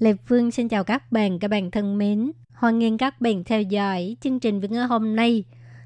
[0.00, 2.32] Lê Phương xin chào các bạn, các bạn thân mến.
[2.52, 5.44] Hoan nghênh các bạn theo dõi chương trình Việt ngữ hôm nay,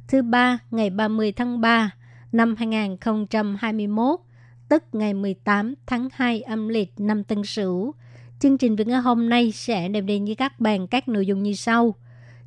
[0.09, 1.91] thứ ba ngày 30 tháng 3
[2.32, 4.20] năm 2021,
[4.69, 7.95] tức ngày 18 tháng 2 âm lịch năm Tân Sửu.
[8.41, 11.42] Chương trình Việt ngữ hôm nay sẽ đem đến với các bạn các nội dung
[11.42, 11.94] như sau.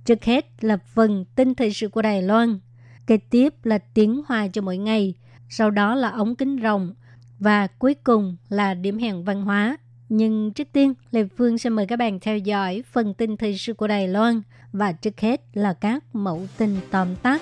[0.06, 2.60] Trước hết là phần tin thời sự của Đài Loan,
[3.08, 5.14] kế tiếp là tiếng hoa cho mỗi ngày,
[5.50, 6.94] sau đó là ống kính rồng
[7.40, 9.78] và cuối cùng là điểm hẹn văn hóa.
[10.10, 13.74] Nhưng trước tiên, Lê Phương sẽ mời các bạn theo dõi phần tin thời sự
[13.74, 17.42] của Đài Loan và trước hết là các mẫu tin tóm tắt.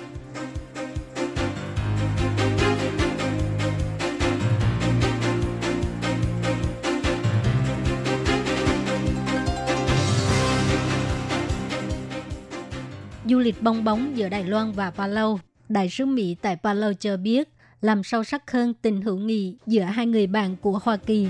[13.28, 15.40] Du lịch bong bóng giữa Đài Loan và Palau.
[15.68, 17.48] Đại sứ Mỹ tại Palau cho biết
[17.80, 21.28] làm sâu sắc hơn tình hữu nghị giữa hai người bạn của Hoa Kỳ.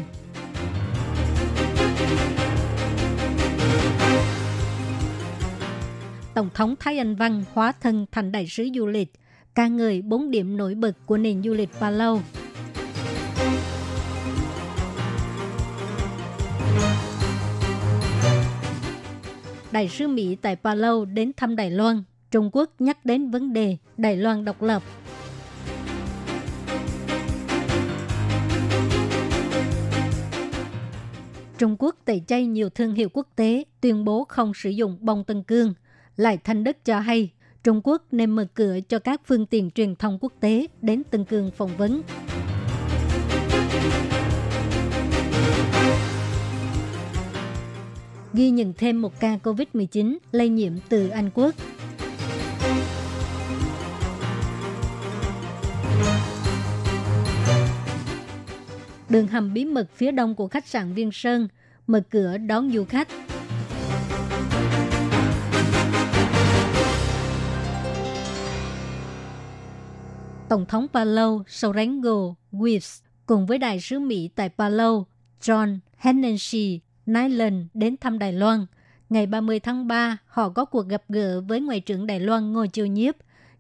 [6.37, 9.13] Tổng thống Thái Anh Văn hóa thân thành đại sứ du lịch,
[9.55, 12.23] ca ngợi bốn điểm nổi bật của nền du lịch Palau.
[19.73, 23.77] Đại sứ Mỹ tại Palau đến thăm Đài Loan, Trung Quốc nhắc đến vấn đề
[23.97, 24.83] Đài Loan độc lập.
[31.59, 35.25] Trung Quốc tẩy chay nhiều thương hiệu quốc tế, tuyên bố không sử dụng bông
[35.25, 35.75] tân cương.
[36.17, 37.31] Lại Thanh Đức cho hay,
[37.65, 41.25] Trung Quốc nên mở cửa cho các phương tiện truyền thông quốc tế đến Tân
[41.25, 42.03] Cương phỏng vấn.
[48.33, 51.55] Ghi nhận thêm một ca COVID-19 lây nhiễm từ Anh Quốc.
[59.09, 61.49] Đường hầm bí mật phía đông của khách sạn Viên Sơn
[61.87, 63.09] mở cửa đón du khách.
[70.49, 75.07] Tổng thống Palau Sorengo Weiss cùng với đại sứ Mỹ tại Palau
[75.41, 78.67] John Hennessy Nyland đến thăm Đài Loan.
[79.09, 82.67] Ngày 30 tháng 3, họ có cuộc gặp gỡ với Ngoại trưởng Đài Loan Ngô
[82.67, 83.15] Chiêu Nhiếp,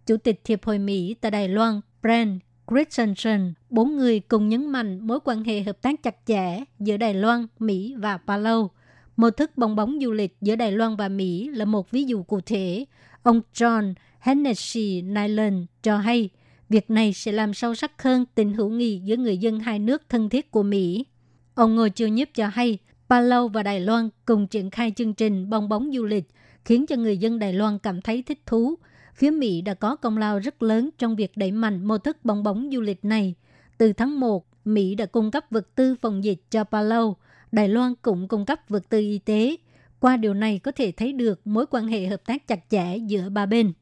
[0.07, 3.55] Chủ tịch Hiệp hội Mỹ tại Đài Loan Brent Christensen.
[3.71, 7.47] Bốn người cùng nhấn mạnh mối quan hệ hợp tác chặt chẽ giữa Đài Loan,
[7.59, 8.71] Mỹ và Palau.
[9.17, 12.23] Mô thức bong bóng du lịch giữa Đài Loan và Mỹ là một ví dụ
[12.23, 12.85] cụ thể.
[13.23, 16.31] Ông John Hennessy Nyland cho hay,
[16.69, 20.03] việc này sẽ làm sâu sắc hơn tình hữu nghị giữa người dân hai nước
[20.09, 21.07] thân thiết của Mỹ.
[21.55, 22.79] Ông Ngô Chiêu Nhiếp cho hay,
[23.09, 26.25] Palau và Đài Loan cùng triển khai chương trình bong bóng du lịch,
[26.65, 28.75] khiến cho người dân Đài Loan cảm thấy thích thú.
[29.15, 32.43] Phía Mỹ đã có công lao rất lớn trong việc đẩy mạnh mô thức bong
[32.43, 33.35] bóng du lịch này.
[33.79, 37.17] Từ tháng 1, Mỹ đã cung cấp vật tư phòng dịch cho Palau.
[37.53, 39.57] Đài Loan cũng cung cấp vật tư y tế.
[40.01, 43.29] Qua điều này có thể thấy được mối quan hệ hợp tác chặt chẽ giữa
[43.29, 43.73] ba bên.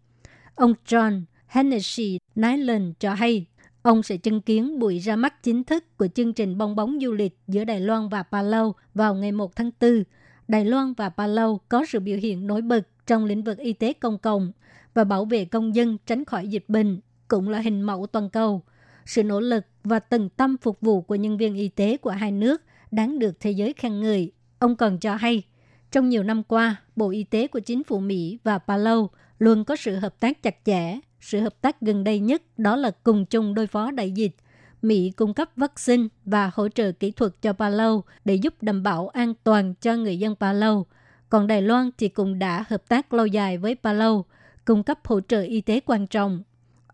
[0.55, 1.23] Ông John
[1.55, 3.47] Hennessy Nyland cho hay,
[3.83, 7.13] ông sẽ chứng kiến buổi ra mắt chính thức của chương trình bong bóng du
[7.13, 10.05] lịch giữa Đài Loan và Palau vào ngày 1 tháng 4.
[10.49, 13.93] Đài Loan và Palau có sự biểu hiện nổi bật trong lĩnh vực y tế
[13.93, 14.53] công cộng
[14.95, 18.63] và bảo vệ công dân tránh khỏi dịch bệnh, cũng là hình mẫu toàn cầu.
[19.07, 22.33] Sự nỗ lực và tận tâm phục vụ của nhân viên y tế của hai
[22.33, 24.33] nước đáng được thế giới khen ngợi.
[24.59, 25.43] Ông còn cho hay,
[25.91, 29.77] trong nhiều năm qua, Bộ Y tế của chính phủ Mỹ và Palau luôn có
[29.77, 33.55] sự hợp tác chặt chẽ sự hợp tác gần đây nhất đó là cùng chung
[33.55, 34.37] đối phó đại dịch.
[34.83, 39.09] Mỹ cung cấp vaccine và hỗ trợ kỹ thuật cho Palau để giúp đảm bảo
[39.09, 40.87] an toàn cho người dân Palau.
[41.29, 44.25] Còn Đài Loan thì cũng đã hợp tác lâu dài với Palau,
[44.65, 46.43] cung cấp hỗ trợ y tế quan trọng.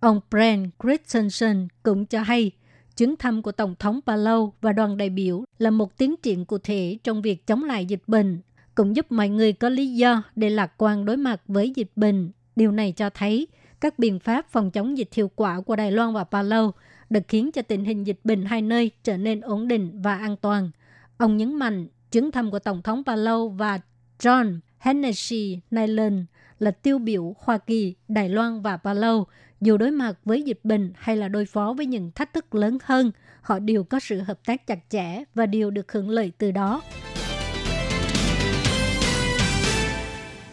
[0.01, 2.51] Ông Brent Christensen cũng cho hay,
[2.97, 6.59] chuyến thăm của Tổng thống Palau và đoàn đại biểu là một tiến triển cụ
[6.59, 8.41] thể trong việc chống lại dịch bệnh,
[8.75, 12.31] cũng giúp mọi người có lý do để lạc quan đối mặt với dịch bệnh.
[12.57, 13.47] Điều này cho thấy
[13.81, 16.75] các biện pháp phòng chống dịch hiệu quả của Đài Loan và Palau
[17.11, 20.37] đã khiến cho tình hình dịch bệnh hai nơi trở nên ổn định và an
[20.37, 20.71] toàn.
[21.17, 23.81] Ông nhấn mạnh chuyến thăm của Tổng thống Palau và
[24.19, 26.23] John Hennessy Nyland
[26.59, 29.27] là tiêu biểu Hoa Kỳ, Đài Loan và Palau.
[29.61, 32.79] Dù đối mặt với dịch bệnh hay là đối phó với những thách thức lớn
[32.85, 33.11] hơn,
[33.43, 36.83] họ đều có sự hợp tác chặt chẽ và đều được hưởng lợi từ đó.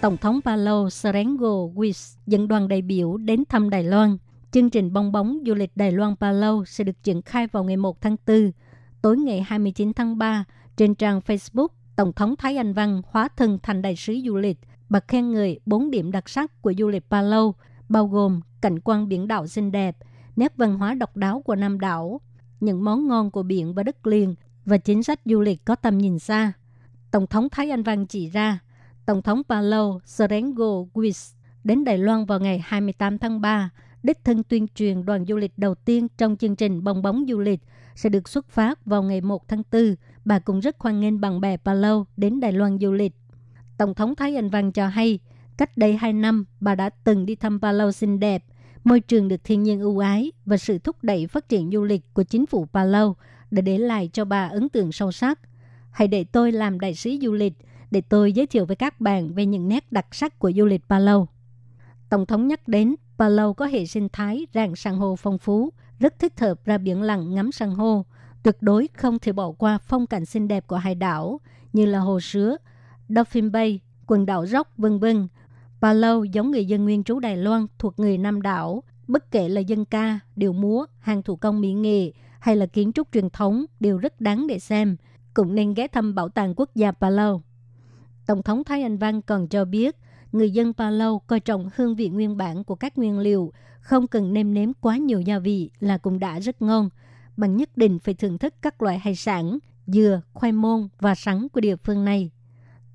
[0.01, 4.17] Tổng thống Palau Serengo Wis dẫn đoàn đại biểu đến thăm Đài Loan.
[4.51, 7.77] Chương trình bong bóng du lịch Đài Loan Palau sẽ được triển khai vào ngày
[7.77, 8.51] 1 tháng 4.
[9.01, 10.43] Tối ngày 29 tháng 3,
[10.77, 14.57] trên trang Facebook, Tổng thống Thái Anh Văn hóa thân thành đại sứ du lịch
[14.89, 17.55] bật khen ngợi bốn điểm đặc sắc của du lịch Palau,
[17.89, 19.97] bao gồm cảnh quan biển đảo xinh đẹp,
[20.35, 22.21] nét văn hóa độc đáo của Nam đảo,
[22.59, 24.35] những món ngon của biển và đất liền
[24.65, 26.53] và chính sách du lịch có tầm nhìn xa.
[27.11, 28.59] Tổng thống Thái Anh Văn chỉ ra,
[29.07, 31.33] Tổng thống Palau Serengo Guis
[31.63, 33.69] đến Đài Loan vào ngày 28 tháng 3,
[34.03, 37.39] đích thân tuyên truyền đoàn du lịch đầu tiên trong chương trình bong bóng du
[37.39, 37.59] lịch
[37.95, 39.95] sẽ được xuất phát vào ngày 1 tháng 4.
[40.25, 43.13] Bà cũng rất hoan nghênh bạn bè Palau đến Đài Loan du lịch.
[43.77, 45.19] Tổng thống Thái Anh Văn cho hay,
[45.57, 48.43] cách đây 2 năm, bà đã từng đi thăm Palau xinh đẹp,
[48.83, 52.13] môi trường được thiên nhiên ưu ái và sự thúc đẩy phát triển du lịch
[52.13, 53.15] của chính phủ Palau
[53.51, 55.39] đã để lại cho bà ấn tượng sâu sắc.
[55.91, 57.53] Hãy để tôi làm đại sứ du lịch,
[57.91, 60.87] để tôi giới thiệu với các bạn về những nét đặc sắc của du lịch
[60.89, 61.27] Palau.
[62.09, 65.69] Tổng thống nhắc đến Palau có hệ sinh thái rạn san hô phong phú,
[65.99, 68.05] rất thích hợp ra biển lặng ngắm san hô.
[68.43, 71.39] Tuyệt đối không thể bỏ qua phong cảnh xinh đẹp của hải đảo
[71.73, 72.57] như là hồ sứa,
[73.09, 75.27] Dolphin Bay, quần đảo Rock, vân vân.
[75.81, 79.61] Palau giống người dân nguyên trú Đài Loan thuộc người Nam đảo, bất kể là
[79.61, 83.65] dân ca, điệu múa, hàng thủ công mỹ nghệ hay là kiến trúc truyền thống
[83.79, 84.97] đều rất đáng để xem.
[85.33, 87.41] Cũng nên ghé thăm bảo tàng quốc gia Palau.
[88.27, 89.95] Tổng thống Thái Anh Văn còn cho biết,
[90.31, 94.33] người dân Palau coi trọng hương vị nguyên bản của các nguyên liệu, không cần
[94.33, 96.89] nêm nếm quá nhiều gia vị là cũng đã rất ngon.
[97.37, 101.49] Bạn nhất định phải thưởng thức các loại hải sản, dừa, khoai môn và sắn
[101.49, 102.31] của địa phương này.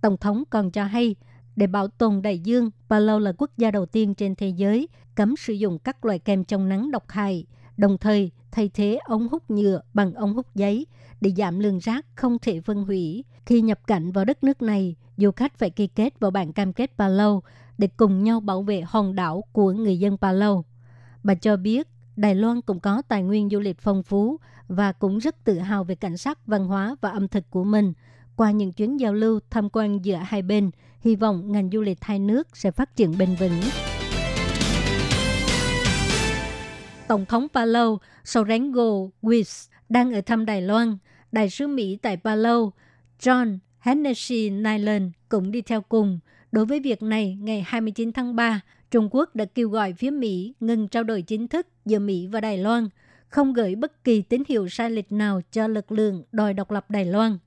[0.00, 1.16] Tổng thống còn cho hay,
[1.56, 5.36] để bảo tồn đại dương, Palau là quốc gia đầu tiên trên thế giới cấm
[5.36, 7.46] sử dụng các loại kem chống nắng độc hại,
[7.76, 10.86] đồng thời thay thế ống hút nhựa bằng ống hút giấy
[11.20, 13.24] để giảm lượng rác không thể phân hủy.
[13.46, 16.72] Khi nhập cảnh vào đất nước này, du khách phải ký kết vào bản cam
[16.72, 17.42] kết Palau
[17.78, 20.64] để cùng nhau bảo vệ hòn đảo của người dân Palau.
[21.22, 25.18] Bà cho biết Đài Loan cũng có tài nguyên du lịch phong phú và cũng
[25.18, 27.92] rất tự hào về cảnh sắc, văn hóa và ẩm thực của mình.
[28.36, 30.70] Qua những chuyến giao lưu tham quan giữa hai bên,
[31.00, 33.60] hy vọng ngành du lịch hai nước sẽ phát triển bền vững.
[37.08, 40.96] Tổng thống Palau Sorengo Wis đang ở thăm Đài Loan.
[41.32, 42.72] Đại sứ Mỹ tại Palau
[43.20, 46.18] John Hennessy Nyland cũng đi theo cùng.
[46.52, 50.54] Đối với việc này, ngày 29 tháng 3, Trung Quốc đã kêu gọi phía Mỹ
[50.60, 52.88] ngừng trao đổi chính thức giữa Mỹ và Đài Loan,
[53.28, 56.90] không gửi bất kỳ tín hiệu sai lệch nào cho lực lượng đòi độc lập
[56.90, 57.38] Đài Loan.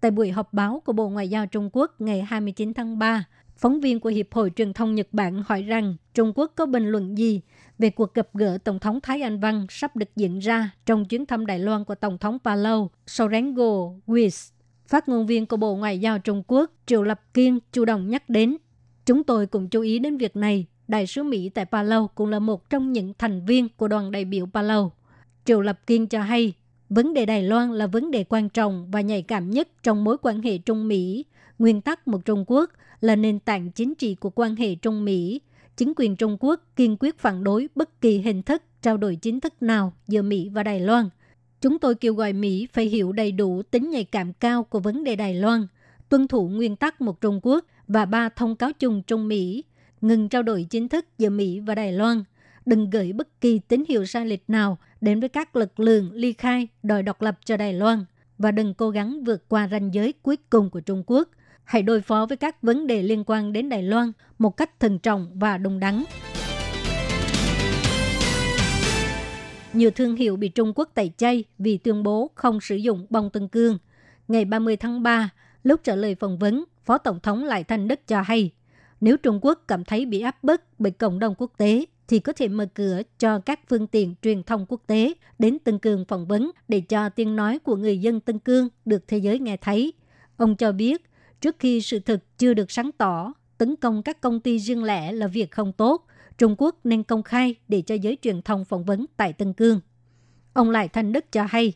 [0.00, 3.24] Tại buổi họp báo của Bộ Ngoại giao Trung Quốc ngày 29 tháng 3,
[3.56, 6.88] phóng viên của Hiệp hội Truyền thông Nhật Bản hỏi rằng Trung Quốc có bình
[6.88, 7.40] luận gì
[7.78, 11.26] về cuộc gặp gỡ Tổng thống Thái Anh Văn sắp được diễn ra trong chuyến
[11.26, 14.57] thăm Đài Loan của Tổng thống Palau Sorengo Wis.
[14.88, 18.28] Phát ngôn viên của Bộ Ngoại giao Trung Quốc Triệu Lập Kiên chủ động nhắc
[18.28, 18.56] đến.
[19.06, 20.66] Chúng tôi cũng chú ý đến việc này.
[20.88, 24.24] Đại sứ Mỹ tại Palau cũng là một trong những thành viên của đoàn đại
[24.24, 24.92] biểu Palau.
[25.44, 26.52] Triệu Lập Kiên cho hay,
[26.88, 30.16] vấn đề Đài Loan là vấn đề quan trọng và nhạy cảm nhất trong mối
[30.22, 31.24] quan hệ Trung Mỹ.
[31.58, 32.70] Nguyên tắc một Trung Quốc
[33.00, 35.40] là nền tảng chính trị của quan hệ Trung Mỹ.
[35.76, 39.40] Chính quyền Trung Quốc kiên quyết phản đối bất kỳ hình thức trao đổi chính
[39.40, 41.08] thức nào giữa Mỹ và Đài Loan.
[41.60, 45.04] Chúng tôi kêu gọi Mỹ phải hiểu đầy đủ tính nhạy cảm cao của vấn
[45.04, 45.66] đề Đài Loan,
[46.08, 49.64] tuân thủ nguyên tắc một Trung Quốc và ba thông cáo chung Trung Mỹ,
[50.00, 52.24] ngừng trao đổi chính thức giữa Mỹ và Đài Loan,
[52.66, 56.32] đừng gửi bất kỳ tín hiệu sai lệch nào đến với các lực lượng ly
[56.32, 58.04] khai đòi độc lập cho Đài Loan
[58.38, 61.28] và đừng cố gắng vượt qua ranh giới cuối cùng của Trung Quốc.
[61.64, 64.98] Hãy đối phó với các vấn đề liên quan đến Đài Loan một cách thận
[64.98, 66.04] trọng và đúng đắn.
[69.78, 73.30] Nhiều thương hiệu bị Trung Quốc tẩy chay vì tuyên bố không sử dụng bông
[73.30, 73.78] tân cương.
[74.28, 75.30] Ngày 30 tháng 3,
[75.62, 78.50] lúc trả lời phỏng vấn, Phó Tổng thống Lại Thanh Đức cho hay,
[79.00, 82.32] nếu Trung Quốc cảm thấy bị áp bức bởi cộng đồng quốc tế, thì có
[82.32, 86.26] thể mở cửa cho các phương tiện truyền thông quốc tế đến Tân Cương phỏng
[86.26, 89.92] vấn để cho tiếng nói của người dân Tân Cương được thế giới nghe thấy.
[90.36, 94.40] Ông cho biết, trước khi sự thực chưa được sáng tỏ, tấn công các công
[94.40, 96.06] ty riêng lẻ là việc không tốt,
[96.38, 99.80] Trung Quốc nên công khai để cho giới truyền thông phỏng vấn tại Tân Cương.
[100.52, 101.72] Ông Lại Thanh Đức cho hay,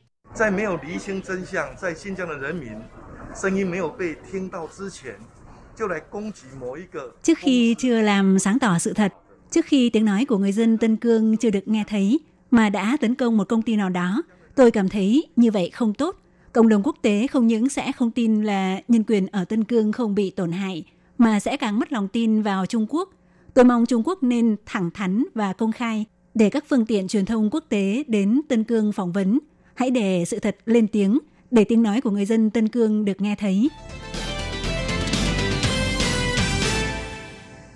[7.23, 9.13] Trước khi chưa làm sáng tỏ sự thật,
[9.51, 12.97] trước khi tiếng nói của người dân Tân Cương chưa được nghe thấy, mà đã
[13.01, 14.23] tấn công một công ty nào đó,
[14.55, 16.17] tôi cảm thấy như vậy không tốt.
[16.53, 19.93] Cộng đồng quốc tế không những sẽ không tin là nhân quyền ở Tân Cương
[19.93, 20.85] không bị tổn hại,
[21.19, 23.09] mà sẽ càng mất lòng tin vào Trung Quốc–
[23.55, 26.05] Tôi mong Trung Quốc nên thẳng thắn và công khai
[26.35, 29.39] để các phương tiện truyền thông quốc tế đến Tân Cương phỏng vấn.
[29.75, 31.19] Hãy để sự thật lên tiếng,
[31.51, 33.69] để tiếng nói của người dân Tân Cương được nghe thấy.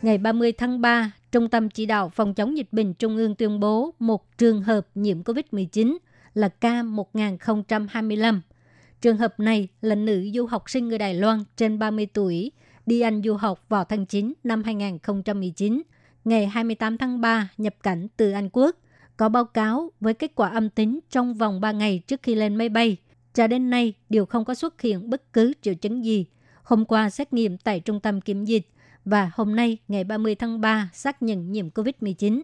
[0.02, 3.60] Ngày 30 tháng 3, Trung tâm Chỉ đạo Phòng chống dịch bệnh Trung ương tuyên
[3.60, 5.96] bố một trường hợp nhiễm COVID-19
[6.34, 8.42] là ca 1025.
[9.00, 12.52] Trường hợp này là nữ du học sinh người Đài Loan trên 30 tuổi,
[12.86, 15.82] đi Anh du học vào tháng 9 năm 2019.
[16.24, 18.76] Ngày 28 tháng 3 nhập cảnh từ Anh Quốc,
[19.16, 22.54] có báo cáo với kết quả âm tính trong vòng 3 ngày trước khi lên
[22.54, 22.96] máy bay.
[23.34, 26.26] Cho đến nay, đều không có xuất hiện bất cứ triệu chứng gì.
[26.62, 28.68] Hôm qua xét nghiệm tại trung tâm kiểm dịch
[29.04, 32.42] và hôm nay ngày 30 tháng 3 xác nhận nhiễm COVID-19.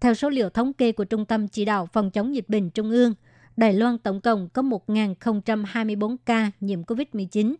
[0.00, 2.90] Theo số liệu thống kê của Trung tâm Chỉ đạo Phòng chống dịch bệnh Trung
[2.90, 3.14] ương,
[3.56, 7.54] Đài Loan tổng cộng có 1.024 ca nhiễm COVID-19,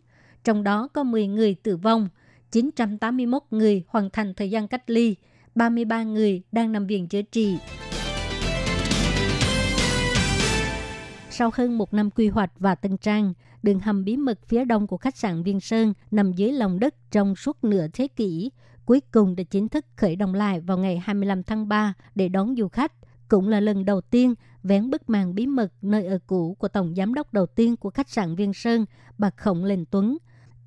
[0.44, 2.09] trong đó có 10 người tử vong,
[2.50, 5.16] 981 người hoàn thành thời gian cách ly,
[5.54, 7.59] 33 người đang nằm viện chữa trị.
[11.30, 13.32] Sau hơn một năm quy hoạch và tân trang,
[13.62, 16.94] đường hầm bí mật phía đông của khách sạn Viên Sơn nằm dưới lòng đất
[17.11, 18.50] trong suốt nửa thế kỷ,
[18.85, 22.54] cuối cùng đã chính thức khởi động lại vào ngày 25 tháng 3 để đón
[22.59, 22.92] du khách.
[23.28, 26.94] Cũng là lần đầu tiên vén bức màn bí mật nơi ở cũ của Tổng
[26.94, 28.87] Giám đốc đầu tiên của khách sạn Viên Sơn,
[29.18, 30.18] bà Khổng Lệnh Tuấn.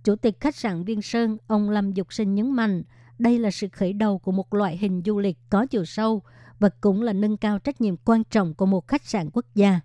[0.03, 2.83] Chủ tịch khách sạn Viên Sơn, ông Lâm Dục Sinh nhấn mạnh,
[3.19, 6.21] đây là sự khởi đầu của một loại hình du lịch có chiều sâu
[6.59, 9.79] và cũng là nâng cao trách nhiệm quan trọng của một khách sạn quốc gia.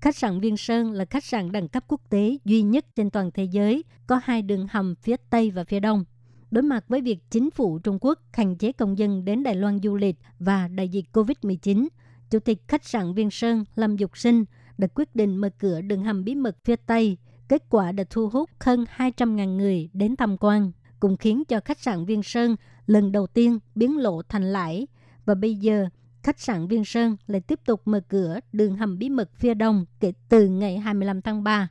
[0.00, 3.30] Khách sạn Viên Sơn là khách sạn đẳng cấp quốc tế duy nhất trên toàn
[3.34, 6.04] thế giới, có hai đường hầm phía Tây và phía Đông.
[6.50, 9.80] Đối mặt với việc chính phủ Trung Quốc hạn chế công dân đến Đài Loan
[9.82, 11.88] du lịch và đại dịch COVID-19,
[12.30, 14.44] Chủ tịch khách sạn Viên Sơn Lâm Dục Sinh
[14.78, 17.16] đã quyết định mở cửa đường hầm bí mật phía Tây.
[17.48, 21.80] Kết quả đã thu hút hơn 200.000 người đến tham quan, cũng khiến cho khách
[21.80, 22.56] sạn Viên Sơn
[22.86, 24.86] lần đầu tiên biến lộ thành lãi.
[25.24, 25.86] Và bây giờ,
[26.22, 29.86] khách sạn Viên Sơn lại tiếp tục mở cửa đường hầm bí mật phía đông
[30.00, 31.68] kể từ ngày 25 tháng 3.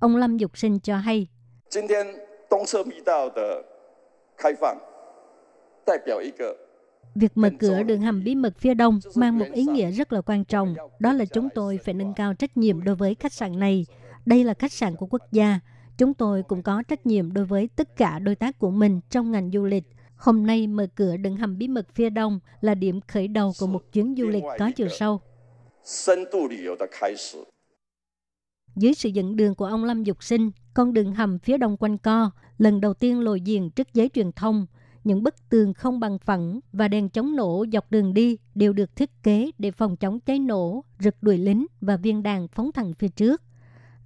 [0.00, 1.26] Ông Lâm Dục Sinh cho hay.
[7.14, 10.20] Việc mở cửa đường hầm bí mật phía đông mang một ý nghĩa rất là
[10.20, 13.58] quan trọng, đó là chúng tôi phải nâng cao trách nhiệm đối với khách sạn
[13.58, 13.86] này,
[14.28, 15.60] đây là khách sạn của quốc gia.
[15.98, 19.32] Chúng tôi cũng có trách nhiệm đối với tất cả đối tác của mình trong
[19.32, 19.84] ngành du lịch.
[20.16, 23.66] Hôm nay mở cửa đường hầm bí mật phía đông là điểm khởi đầu của
[23.66, 25.20] một chuyến du lịch có chiều sâu.
[28.76, 31.98] Dưới sự dẫn đường của ông Lâm Dục Sinh, con đường hầm phía đông quanh
[31.98, 34.66] co lần đầu tiên lộ diện trước giấy truyền thông–
[35.04, 38.96] những bức tường không bằng phẳng và đèn chống nổ dọc đường đi đều được
[38.96, 42.92] thiết kế để phòng chống cháy nổ, rực đuổi lính và viên đạn phóng thẳng
[42.98, 43.42] phía trước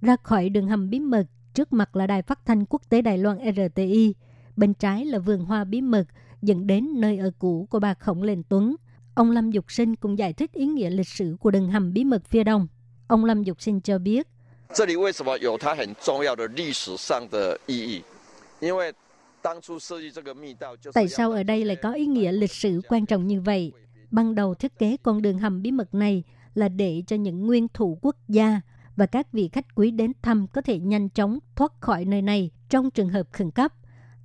[0.03, 3.17] ra khỏi đường hầm bí mật, trước mặt là đài phát thanh quốc tế Đài
[3.17, 4.15] Loan RTI,
[4.55, 6.05] bên trái là vườn hoa bí mật
[6.41, 8.75] dẫn đến nơi ở cũ của bà Khổng Lên Tuấn.
[9.15, 12.03] Ông Lâm Dục Sinh cũng giải thích ý nghĩa lịch sử của đường hầm bí
[12.03, 12.67] mật phía đông.
[13.07, 14.27] Ông Lâm Dục Sinh cho biết,
[20.93, 23.71] Tại sao ở đây lại có ý nghĩa lịch sử quan trọng như vậy?
[24.11, 27.67] Ban đầu thiết kế con đường hầm bí mật này là để cho những nguyên
[27.73, 28.61] thủ quốc gia
[28.95, 32.51] và các vị khách quý đến thăm có thể nhanh chóng thoát khỏi nơi này
[32.69, 33.73] trong trường hợp khẩn cấp.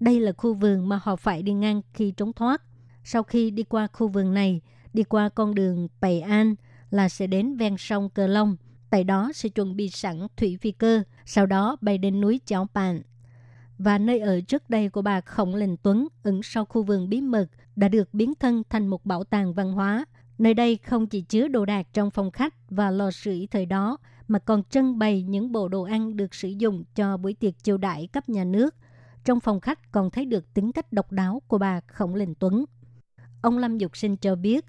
[0.00, 2.62] Đây là khu vườn mà họ phải đi ngang khi trốn thoát.
[3.04, 4.60] Sau khi đi qua khu vườn này,
[4.92, 6.54] đi qua con đường Bày An
[6.90, 8.56] là sẽ đến ven sông Cờ Long.
[8.90, 12.66] Tại đó sẽ chuẩn bị sẵn thủy phi cơ, sau đó bay đến núi Cháo
[12.74, 13.02] Bàn
[13.78, 17.20] và nơi ở trước đây của bà Khổng Lệnh Tuấn ẩn sau khu vườn bí
[17.20, 17.46] mật
[17.76, 20.04] đã được biến thân thành một bảo tàng văn hóa.
[20.38, 23.98] Nơi đây không chỉ chứa đồ đạc trong phòng khách và lò sưởi thời đó,
[24.28, 27.76] mà còn trưng bày những bộ đồ ăn được sử dụng cho buổi tiệc chiêu
[27.76, 28.74] đãi cấp nhà nước.
[29.24, 32.64] Trong phòng khách còn thấy được tính cách độc đáo của bà Khổng Lệnh Tuấn.
[33.42, 34.64] Ông Lâm Dục Sinh cho biết,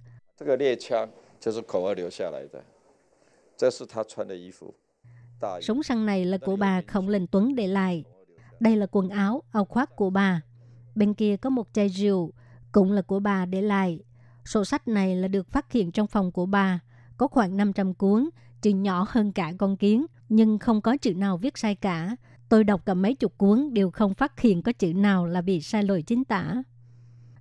[5.62, 8.04] Súng săn này là của bà Khổng Lệnh Tuấn để lại.
[8.60, 10.42] Đây là quần áo, áo khoác của bà.
[10.96, 12.32] Bên kia có một chai rượu,
[12.72, 14.00] cũng là của bà để lại.
[14.46, 16.80] Sổ sách này là được phát hiện trong phòng của bà.
[17.18, 18.30] Có khoảng 500 cuốn,
[18.62, 22.16] chữ nhỏ hơn cả con kiến, nhưng không có chữ nào viết sai cả.
[22.50, 25.62] Tôi đọc cả mấy chục cuốn đều không phát hiện có chữ nào là bị
[25.62, 26.64] sai lỗi chính tả.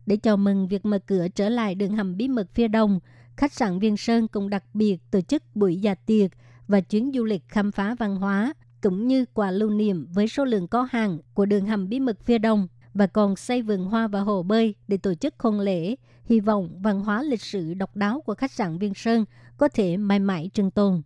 [0.07, 3.01] Để chào mừng việc mở cửa trở lại đường hầm bí mật phía đông,
[3.37, 6.31] khách sạn Viên Sơn cũng đặc biệt tổ chức buổi gia tiệc
[6.69, 10.45] và chuyến du lịch khám phá văn hóa cũng như quà lưu niệm với số
[10.45, 14.07] lượng có hàng của đường hầm bí mật phía đông và còn xây vườn hoa
[14.07, 15.97] và hồ bơi để tổ chức hôn lễ.
[16.25, 19.25] Hy vọng văn hóa lịch sử độc đáo của khách sạn Viên Sơn
[19.59, 21.03] có thể mãi mãi trường tồn.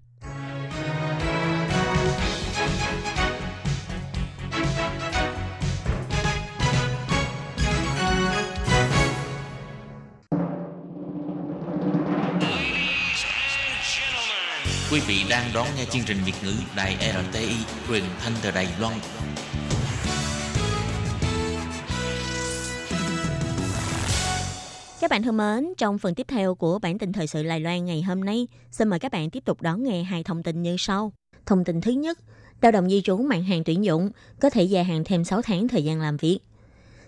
[14.91, 16.97] Quý vị đang đón nghe chương trình Việt ngữ Đài
[17.31, 17.57] RTI
[17.89, 18.95] truyền thanh từ Đài Loan.
[25.03, 27.85] Các bạn thân mến, trong phần tiếp theo của bản tin thời sự Lài Loan
[27.85, 30.77] ngày hôm nay, xin mời các bạn tiếp tục đón nghe hai thông tin như
[30.79, 31.13] sau.
[31.47, 32.19] Thông tin thứ nhất,
[32.61, 35.69] lao động di trú mạng hàng tuyển dụng có thể gia hạn thêm 6 tháng
[35.69, 36.39] thời gian làm việc.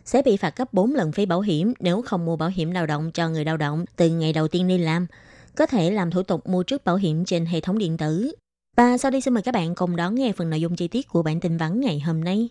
[0.04, 2.86] Sẽ bị phạt gấp 4 lần phí bảo hiểm nếu không mua bảo hiểm lao
[2.86, 5.06] động cho người lao động từ ngày đầu tiên đi làm.
[5.56, 8.32] Có thể làm thủ tục mua trước bảo hiểm trên hệ thống điện tử.
[8.76, 11.08] Và sau đây xin mời các bạn cùng đón nghe phần nội dung chi tiết
[11.08, 12.48] của bản tin vắn ngày hôm nay.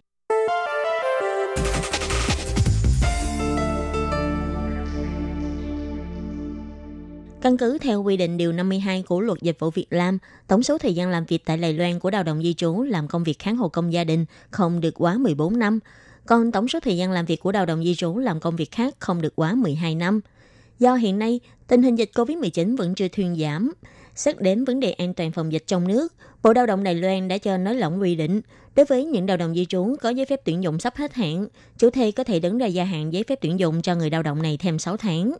[7.43, 10.77] Căn cứ theo quy định điều 52 của luật dịch vụ Việt Nam, tổng số
[10.77, 13.39] thời gian làm việc tại Đài Loan của lao động di trú làm công việc
[13.39, 15.79] kháng hộ công gia đình không được quá 14 năm,
[16.25, 18.71] còn tổng số thời gian làm việc của lao động di trú làm công việc
[18.71, 20.21] khác không được quá 12 năm.
[20.79, 23.71] Do hiện nay, tình hình dịch COVID-19 vẫn chưa thuyên giảm,
[24.15, 27.27] xét đến vấn đề an toàn phòng dịch trong nước, Bộ Lao động Đài Loan
[27.27, 28.41] đã cho nới lỏng quy định.
[28.75, 31.47] Đối với những lao động di trú có giấy phép tuyển dụng sắp hết hạn,
[31.77, 34.23] chủ thuê có thể đứng ra gia hạn giấy phép tuyển dụng cho người lao
[34.23, 35.33] động này thêm 6 tháng.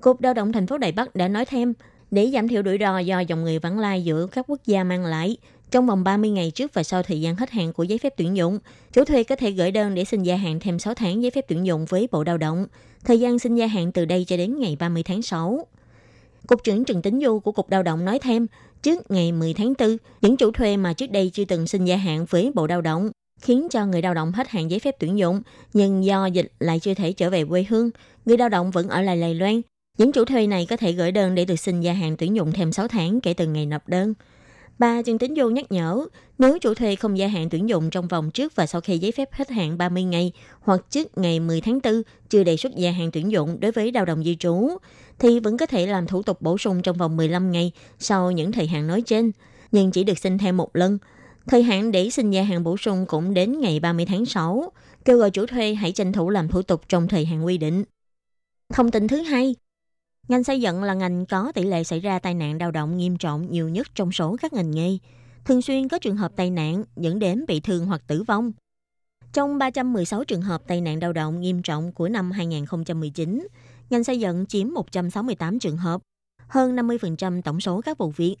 [0.00, 1.74] Cục Lao động thành phố Đài Bắc đã nói thêm,
[2.10, 5.04] để giảm thiểu rủi ro do dòng người vắng lai giữa các quốc gia mang
[5.04, 5.36] lại,
[5.70, 8.36] trong vòng 30 ngày trước và sau thời gian hết hạn của giấy phép tuyển
[8.36, 8.58] dụng,
[8.92, 11.44] chủ thuê có thể gửi đơn để xin gia hạn thêm 6 tháng giấy phép
[11.48, 12.66] tuyển dụng với Bộ Lao động.
[13.04, 15.66] Thời gian xin gia hạn từ đây cho đến ngày 30 tháng 6.
[16.46, 18.46] Cục trưởng Trần Tính Du của Cục Lao động nói thêm,
[18.82, 21.96] trước ngày 10 tháng 4, những chủ thuê mà trước đây chưa từng xin gia
[21.96, 23.10] hạn với Bộ Lao động
[23.40, 26.80] khiến cho người lao động hết hạn giấy phép tuyển dụng, nhưng do dịch lại
[26.80, 27.90] chưa thể trở về quê hương,
[28.24, 29.60] người lao động vẫn ở lại Lài Loan
[29.98, 32.52] những chủ thuê này có thể gửi đơn để được xin gia hạn tuyển dụng
[32.52, 34.14] thêm 6 tháng kể từ ngày nộp đơn.
[34.78, 36.06] Bà Trần Tính Du nhắc nhở,
[36.38, 39.12] nếu chủ thuê không gia hạn tuyển dụng trong vòng trước và sau khi giấy
[39.12, 42.90] phép hết hạn 30 ngày hoặc trước ngày 10 tháng 4 chưa đề xuất gia
[42.90, 44.68] hạn tuyển dụng đối với lao động di trú,
[45.18, 48.52] thì vẫn có thể làm thủ tục bổ sung trong vòng 15 ngày sau những
[48.52, 49.30] thời hạn nói trên,
[49.72, 50.98] nhưng chỉ được xin thêm một lần.
[51.46, 54.72] Thời hạn để xin gia hạn bổ sung cũng đến ngày 30 tháng 6,
[55.04, 57.84] kêu gọi chủ thuê hãy tranh thủ làm thủ tục trong thời hạn quy định.
[58.74, 59.54] Thông tin thứ hai,
[60.28, 63.18] Ngành xây dựng là ngành có tỷ lệ xảy ra tai nạn lao động nghiêm
[63.18, 64.98] trọng nhiều nhất trong số các ngành nghề.
[65.44, 68.52] Thường xuyên có trường hợp tai nạn dẫn đến bị thương hoặc tử vong.
[69.32, 73.46] Trong 316 trường hợp tai nạn lao động nghiêm trọng của năm 2019,
[73.90, 76.02] ngành xây dựng chiếm 168 trường hợp,
[76.48, 78.36] hơn 50% tổng số các vụ việc.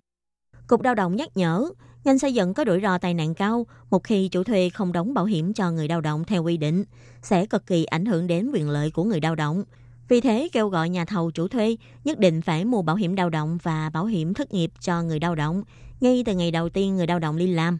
[0.66, 1.70] Cục lao động nhắc nhở,
[2.04, 5.14] ngành xây dựng có rủi ro tai nạn cao một khi chủ thuê không đóng
[5.14, 6.84] bảo hiểm cho người lao động theo quy định,
[7.22, 9.64] sẽ cực kỳ ảnh hưởng đến quyền lợi của người lao động,
[10.08, 13.30] vì thế kêu gọi nhà thầu chủ thuê nhất định phải mua bảo hiểm lao
[13.30, 15.62] động và bảo hiểm thất nghiệp cho người lao động
[16.00, 17.78] ngay từ ngày đầu tiên người lao động đi làm.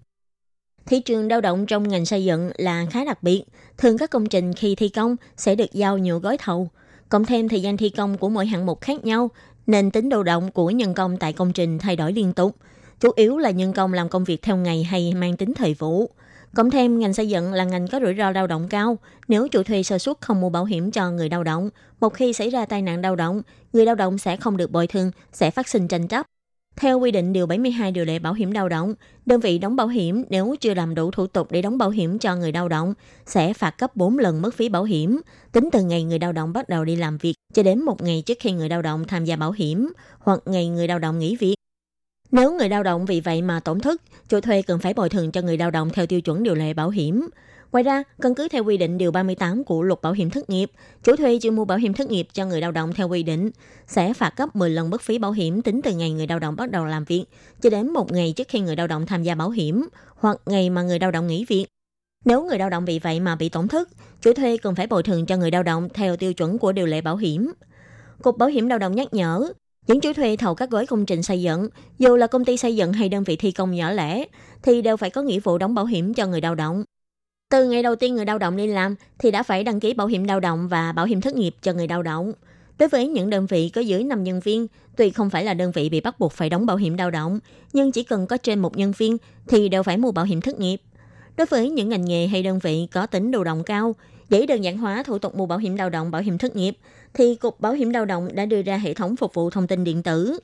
[0.86, 3.44] Thị trường lao động trong ngành xây dựng là khá đặc biệt.
[3.78, 6.68] Thường các công trình khi thi công sẽ được giao nhiều gói thầu.
[7.08, 9.30] Cộng thêm thời gian thi công của mỗi hạng mục khác nhau,
[9.66, 12.56] nên tính lao động của nhân công tại công trình thay đổi liên tục.
[13.00, 16.10] Chủ yếu là nhân công làm công việc theo ngày hay mang tính thời vụ.
[16.56, 18.98] Cộng thêm, ngành xây dựng là ngành có rủi ro lao động cao.
[19.28, 22.32] Nếu chủ thuê sơ suất không mua bảo hiểm cho người lao động, một khi
[22.32, 23.42] xảy ra tai nạn lao động,
[23.72, 26.26] người lao động sẽ không được bồi thường, sẽ phát sinh tranh chấp.
[26.76, 28.94] Theo quy định điều 72 điều lệ bảo hiểm lao động,
[29.26, 32.18] đơn vị đóng bảo hiểm nếu chưa làm đủ thủ tục để đóng bảo hiểm
[32.18, 32.94] cho người lao động
[33.26, 35.20] sẽ phạt cấp 4 lần mức phí bảo hiểm,
[35.52, 38.22] tính từ ngày người lao động bắt đầu đi làm việc cho đến một ngày
[38.26, 41.36] trước khi người lao động tham gia bảo hiểm hoặc ngày người lao động nghỉ
[41.36, 41.56] việc.
[42.36, 45.32] Nếu người lao động vì vậy mà tổn thất, chủ thuê cần phải bồi thường
[45.32, 47.28] cho người lao động theo tiêu chuẩn điều lệ bảo hiểm.
[47.72, 50.70] Ngoài ra, căn cứ theo quy định điều 38 của luật bảo hiểm thất nghiệp,
[51.04, 53.50] chủ thuê chưa mua bảo hiểm thất nghiệp cho người lao động theo quy định
[53.86, 56.56] sẽ phạt gấp 10 lần mức phí bảo hiểm tính từ ngày người lao động
[56.56, 57.24] bắt đầu làm việc
[57.60, 60.70] cho đến một ngày trước khi người lao động tham gia bảo hiểm hoặc ngày
[60.70, 61.66] mà người lao động nghỉ việc.
[62.24, 63.88] Nếu người lao động vì vậy mà bị tổn thất,
[64.22, 66.86] chủ thuê cần phải bồi thường cho người lao động theo tiêu chuẩn của điều
[66.86, 67.52] lệ bảo hiểm.
[68.22, 69.52] Cục Bảo hiểm lao động nhắc nhở,
[69.86, 71.68] những chủ thuê thầu các gói công trình xây dựng,
[71.98, 74.24] dù là công ty xây dựng hay đơn vị thi công nhỏ lẻ,
[74.62, 76.84] thì đều phải có nghĩa vụ đóng bảo hiểm cho người lao động.
[77.50, 80.06] Từ ngày đầu tiên người lao động đi làm thì đã phải đăng ký bảo
[80.06, 82.32] hiểm lao động và bảo hiểm thất nghiệp cho người lao động.
[82.78, 85.72] Đối với những đơn vị có dưới 5 nhân viên, tuy không phải là đơn
[85.72, 87.40] vị bị bắt buộc phải đóng bảo hiểm lao động,
[87.72, 89.16] nhưng chỉ cần có trên một nhân viên
[89.48, 90.80] thì đều phải mua bảo hiểm thất nghiệp.
[91.36, 93.94] Đối với những ngành nghề hay đơn vị có tính đầu động cao,
[94.28, 96.76] để đơn giản hóa thủ tục mua bảo hiểm lao động, bảo hiểm thất nghiệp,
[97.14, 99.84] thì Cục Bảo hiểm lao động đã đưa ra hệ thống phục vụ thông tin
[99.84, 100.38] điện tử.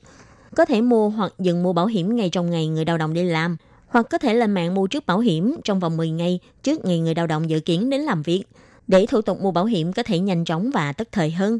[0.55, 3.23] Có thể mua hoặc dừng mua bảo hiểm ngay trong ngày người lao động đi
[3.23, 6.85] làm, hoặc có thể lên mạng mua trước bảo hiểm trong vòng 10 ngày trước
[6.85, 8.43] ngày người lao động dự kiến đến làm việc,
[8.87, 11.59] để thủ tục mua bảo hiểm có thể nhanh chóng và tất thời hơn.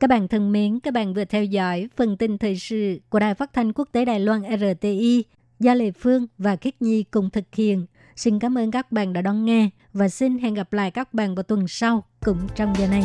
[0.00, 3.34] Các bạn thân mến, các bạn vừa theo dõi phần tin thời sự của Đài
[3.34, 5.24] Phát thanh Quốc tế Đài Loan RTI
[5.60, 7.86] do Lê Phương và Khiết Nhi cùng thực hiện.
[8.16, 11.34] Xin cảm ơn các bạn đã đón nghe và xin hẹn gặp lại các bạn
[11.34, 13.04] vào tuần sau cũng trong giờ này.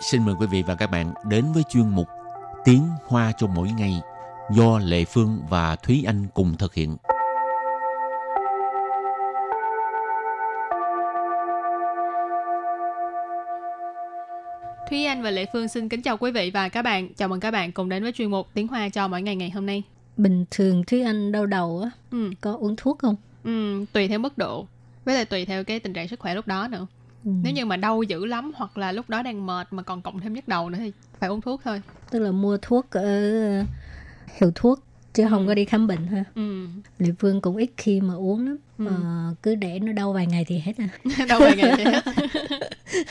[0.00, 2.08] Xin mời quý vị và các bạn đến với chuyên mục
[2.64, 4.00] Tiếng Hoa cho mỗi ngày
[4.50, 6.96] do Lệ Phương và Thúy Anh cùng thực hiện.
[14.90, 17.14] Thúy Anh và Lệ Phương xin kính chào quý vị và các bạn.
[17.14, 19.50] Chào mừng các bạn cùng đến với chuyên mục Tiếng Hoa cho mỗi ngày ngày
[19.50, 19.82] hôm nay.
[20.16, 23.16] Bình thường Thúy Anh đau đầu á, Ừ, có uống thuốc không?
[23.44, 24.66] ừ, tùy theo mức độ,
[25.04, 26.86] với lại tùy theo cái tình trạng sức khỏe lúc đó nữa.
[27.24, 27.30] Ừ.
[27.42, 30.20] Nếu như mà đau dữ lắm hoặc là lúc đó đang mệt mà còn cộng
[30.20, 31.82] thêm nhức đầu nữa thì phải uống thuốc thôi.
[32.10, 33.64] Tức là mua thuốc ở
[34.40, 36.24] hiệu thuốc chứ không có đi khám bệnh ha.
[36.34, 36.66] Ừ.
[36.98, 38.56] Lệ Phương cũng ít khi mà uống lắm.
[38.78, 38.86] Ừ.
[38.86, 40.88] Ờ, cứ để nó đau vài ngày thì hết à.
[41.28, 42.04] đau vài ngày thì hết.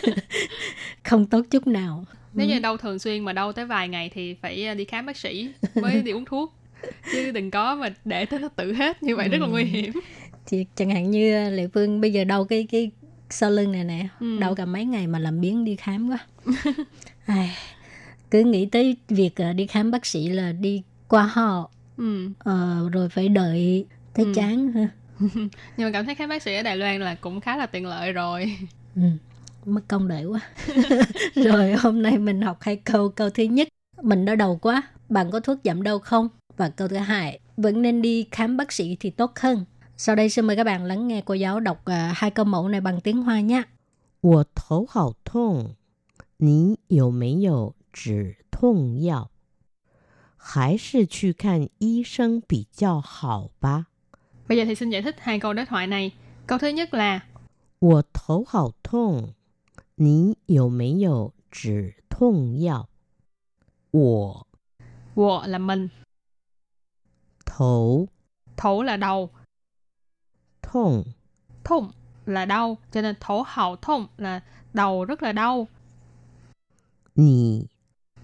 [1.03, 2.05] Không tốt chút nào.
[2.33, 5.17] Nếu như đau thường xuyên mà đau tới vài ngày thì phải đi khám bác
[5.17, 6.53] sĩ mới đi uống thuốc.
[7.11, 9.91] Chứ đừng có mà để tới nó tự hết như vậy rất là nguy hiểm.
[10.45, 12.91] Thì chẳng hạn như Lệ Phương bây giờ đau cái cái
[13.29, 14.39] sau lưng này nè, Ừ.
[14.39, 16.17] đau cả mấy ngày mà làm biếng đi khám quá.
[17.25, 17.51] Ai,
[18.31, 22.29] cứ nghĩ tới việc ờ, đi khám bác sĩ là đi qua họ Ừ.
[22.39, 24.31] ờ, rồi phải đợi thấy Ừ.
[24.35, 24.89] chán ha.
[25.77, 27.85] Nhưng mà cảm thấy khám bác sĩ ở Đài Loan là cũng khá là tiện
[27.85, 28.57] lợi rồi.
[28.95, 29.01] Ừ,
[29.65, 30.39] mất công đợi quá.
[31.35, 33.09] rồi hôm nay mình học hai câu.
[33.09, 33.67] Câu thứ nhất,
[34.01, 36.27] mình đau đầu quá, bạn có thuốc giảm đau không?
[36.57, 39.65] Và câu thứ hai, vẫn nên đi khám bác sĩ thì tốt hơn.
[39.96, 42.68] Sau đây xin mời các bạn lắng nghe cô giáo đọc à, hai câu mẫu
[42.68, 43.62] này bằng tiếng Hoa nhé.
[44.20, 45.74] 我头好痛，
[46.36, 49.30] 你有没有止痛药？
[50.36, 53.86] 还是去看医生比较好吧。
[54.48, 56.12] Bây giờ thì xin giải thích hai câu đối thoại này.
[56.46, 57.20] Câu thứ nhất là
[57.78, 59.34] 我头好痛，
[59.96, 62.88] 你有没有止痛药？
[63.90, 64.46] 我
[65.14, 65.90] wo là mình,
[67.44, 68.08] 头
[68.56, 69.30] thổ là đầu,
[70.67, 71.03] thông,
[71.63, 71.91] thông
[72.25, 74.41] là đau, cho nên thổ hào thông là
[74.73, 75.67] đầu rất là đau.
[77.15, 77.65] Nì.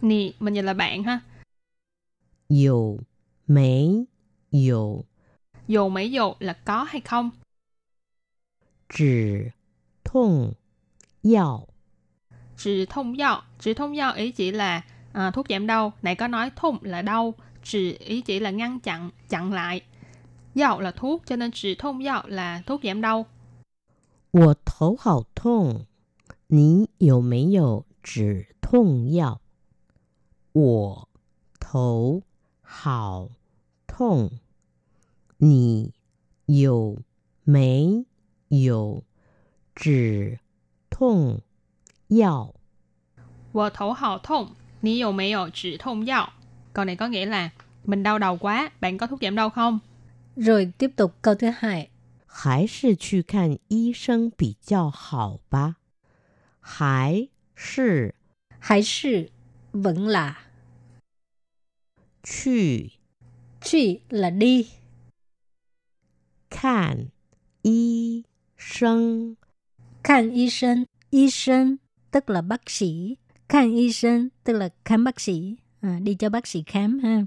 [0.01, 1.19] Nì, mình nhìn là bạn ha.
[2.49, 2.99] Dù,
[3.47, 4.05] mấy,
[4.51, 5.01] dù.
[5.67, 7.29] Dù mấy dù là có hay không.
[8.93, 9.35] Chỉ,
[10.03, 10.53] thông,
[11.23, 11.67] yào.
[12.57, 13.41] Chỉ thông yào.
[13.59, 14.81] Chỉ thông yào ý chỉ là
[15.13, 15.93] à, thuốc giảm đau.
[16.01, 17.33] Nãy có nói thông là đau.
[17.63, 19.81] Chỉ ý chỉ là ngăn chặn, chặn lại.
[20.54, 23.26] Dao là thuốc, cho nên trì thông dao là thuốc giảm đau.
[24.30, 25.86] 我头好痛，
[26.48, 29.40] 你有没有止痛药？
[30.52, 31.08] 我
[31.60, 32.22] 头
[32.62, 33.30] 好
[33.86, 34.30] 痛，
[35.38, 35.92] 你
[36.46, 36.98] 有
[37.44, 38.04] 没
[38.48, 39.02] 有
[39.74, 40.38] 止
[40.90, 41.40] 痛
[42.08, 42.54] 药？
[43.52, 46.28] Wo thổ hào thông, ni dầu mê dầu trì thông dao.
[46.72, 47.50] Câu này có nghĩa là
[47.84, 49.78] mình đau đầu quá, bạn có thuốc giảm đau không?
[50.36, 51.90] Rồi tiếp tục câu thứ hai.
[52.26, 55.76] 还是去看医生比较好吧？
[56.60, 58.14] 还是
[58.60, 59.30] Hãy sự
[59.72, 60.38] vẫn là
[62.22, 62.92] 去
[63.60, 64.66] Truy là đi
[66.50, 67.10] 看
[67.62, 68.24] 医
[68.56, 69.36] 生
[70.04, 71.76] Khám y sinh Y sinh
[72.10, 73.16] tức là bác sĩ
[73.48, 77.26] Khám y sinh tức là khám bác sĩ à, Đi cho bác sĩ khám ha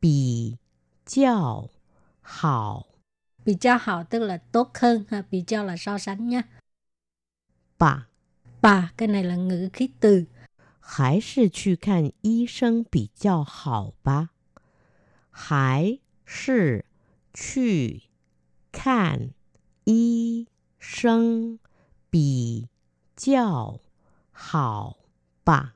[0.00, 0.56] 比
[1.08, 1.68] 较
[2.22, 2.86] 好
[3.44, 5.22] Bị cho họ tức là tốt hơn ha.
[5.30, 6.42] Bị cho là so sánh nha
[7.78, 8.08] 吧？
[8.62, 10.26] Bà, cái này là ngữ khí từ
[10.80, 14.30] 还是去看医生比较好吧？
[15.30, 16.84] 还是
[17.32, 18.04] 去
[18.72, 19.34] 看
[19.84, 20.46] 医
[20.78, 21.58] 生
[22.10, 22.68] 比
[23.16, 23.80] 较
[24.32, 24.96] 好
[25.44, 25.74] 吧？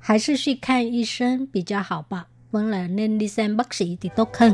[0.00, 3.57] Hãy sư suy khám y sinh bị cho họ bà vẫn là nên đi xem
[3.57, 4.53] bác sĩ thì tốt hơn.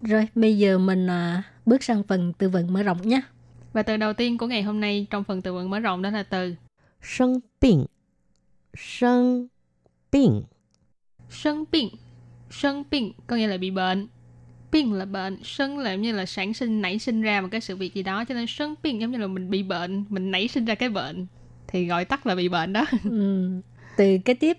[0.00, 3.20] Rồi bây giờ mình à, bước sang phần từ vựng mở rộng nhé.
[3.72, 6.10] Và từ đầu tiên của ngày hôm nay trong phần từ vựng mở rộng đó
[6.10, 6.54] là từ
[7.02, 7.86] sinh bệnh
[8.76, 9.46] sinh
[10.12, 10.42] bệnh
[11.30, 11.88] sinh bệnh
[12.50, 14.08] sinh bệnh có nghĩa là bị bệnh.
[14.74, 15.38] 病 là bệnh.
[15.44, 18.24] Sân là như là sản sinh nảy sinh ra một cái sự việc gì đó
[18.24, 20.88] cho nên sân 病 giống như là mình bị bệnh mình nảy sinh ra cái
[20.88, 21.26] bệnh
[21.66, 22.86] thì gọi tắt là bị bệnh đó.
[23.04, 23.50] Ừ.
[23.96, 24.58] từ kế tiếp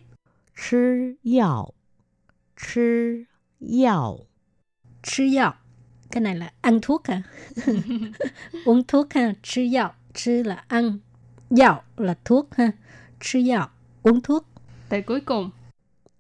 [0.69, 1.73] chứ yào
[2.57, 3.23] chứ
[3.83, 4.19] yào
[5.03, 5.53] chứ yào
[6.11, 7.21] cái này là ăn thuốc hả?
[8.65, 9.33] Uống thuốc ha.
[9.43, 10.99] Chứ yào chứ là ăn.
[11.59, 12.71] Yào là thuốc ha.
[13.19, 13.69] Chứ yào
[14.03, 14.45] uống thuốc.
[14.89, 15.49] Từ cuối cùng.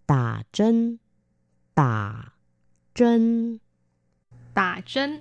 [0.07, 0.97] Tả chân.
[1.75, 2.13] Tả
[2.95, 3.57] chân
[4.55, 5.19] tà chân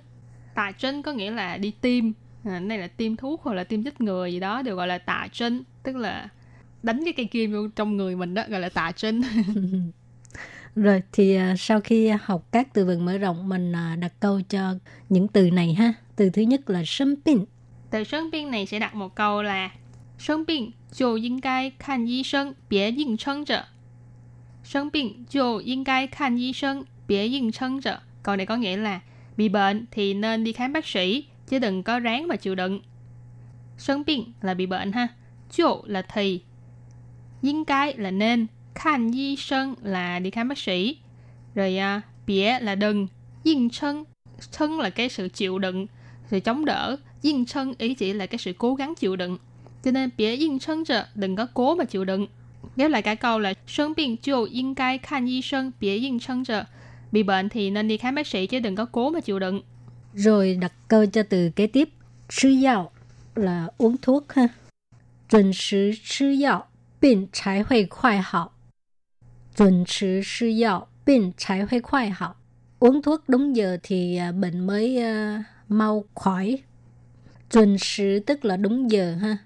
[0.55, 2.11] tà chân có nghĩa là đi tiêm
[2.43, 4.97] à, này là tiêm thuốc hoặc là tiêm chích người gì đó đều gọi là
[4.97, 6.29] tà chân tức là
[6.83, 9.21] đánh cái cây kim vô trong người mình đó gọi là tà chân
[10.75, 14.41] rồi thì à, sau khi học các từ vựng mở rộng mình à, đặt câu
[14.49, 14.75] cho
[15.09, 15.93] những từ này ha.
[16.15, 17.45] Từ thứ nhất là sân pin.
[17.89, 19.71] Từ sân pin này sẽ đặt một câu là
[20.17, 23.63] sân pin chiều yên cai khan y sân bế yên chân trợ.
[24.63, 27.99] Sân pin chiều yên cai khan y sân bế yên chân trợ.
[28.23, 29.01] Câu này có nghĩa là
[29.37, 32.81] Bị bệnh thì nên đi khám bác sĩ, chứ đừng có ráng mà chịu đựng.
[33.77, 35.07] Sân bệnh là bị bệnh ha,
[35.51, 36.41] chỗ là thì.
[37.41, 40.97] Yên cái là nên, khăn y sân là đi khám bác sĩ.
[41.55, 43.07] Rồi à, bịa là đừng,
[43.43, 44.03] yên sân,
[44.39, 45.87] sân là cái sự chịu đựng,
[46.27, 46.97] sự chống đỡ.
[47.21, 49.37] Yên sân ý chỉ là cái sự cố gắng chịu đựng.
[49.83, 52.27] Cho nên bịa yên sân trợ, đừng có cố mà chịu đựng.
[52.75, 56.19] Ghép lại cả câu là sân bệnh chỗ yên cái khăn y sân, bịa yên
[56.19, 56.63] sân trợ.
[57.15, 59.61] Bị bệnh thì nên đi khám bác sĩ chứ đừng có cố mà chịu đựng.
[60.13, 61.89] Rồi đặt câu cho từ kế tiếp.
[62.29, 62.91] Sư dạo
[63.35, 64.47] là uống thuốc ha.
[65.29, 66.67] Chuẩn sứ sư yào,
[67.01, 68.51] bệnh trái hội khoai hảo.
[69.57, 72.35] Chuẩn sứ sư yào, bệnh trái hội khoai hảo.
[72.79, 76.59] Uống thuốc đúng giờ thì à, bệnh mới uh, mau khỏi.
[77.51, 79.37] Chuẩn sứ tức là đúng giờ ha.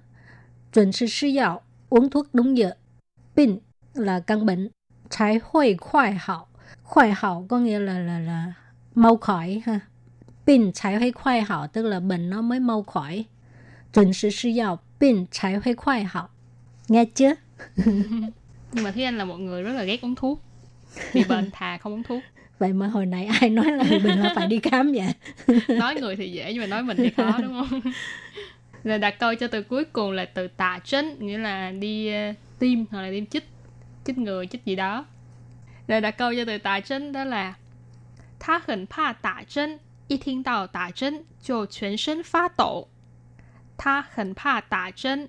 [0.74, 2.72] Chuẩn sứ sư yào, uống thuốc đúng giờ.
[3.36, 3.60] Bệnh
[3.94, 4.70] là căn bệnh.
[5.10, 6.49] Trái hội khoai hảo
[6.90, 8.54] khỏe hảo có nghĩa là là là
[8.96, 9.80] mau khỏi ha
[10.46, 13.26] bệnh trái hơi khoai hảo tức là bệnh nó mới mau khỏi
[13.94, 16.30] chuẩn sự sử dụng bệnh trái hơi khoai hảo
[16.88, 17.34] nghe chưa？
[18.72, 20.42] Nhưng mà thúy anh là một người rất là ghét uống thuốc
[21.14, 24.48] vì bệnh thà không uống thuốc。vậy mà hồi nãy ai nói là mình là phải
[24.48, 25.14] đi khám vậy?
[25.80, 27.82] Nói người thì dễ nhưng mà nói mình thì khó đúng không?
[28.84, 32.30] Rồi đặt câu cho từ cuối cùng là từ tạ trấn nghĩa là đi ờ,
[32.30, 33.48] uh, tiêm hoặc là tiêm chích
[34.06, 35.06] chích người chích gì đó.
[35.90, 37.54] Rồi đặt câu cho từ tả chân đó là
[38.40, 42.88] Tha hẳn pa tả chân Y thính đào tả chân Chồ chuyển sân phá tổ.
[43.78, 45.28] Tha hẳn pa tả chân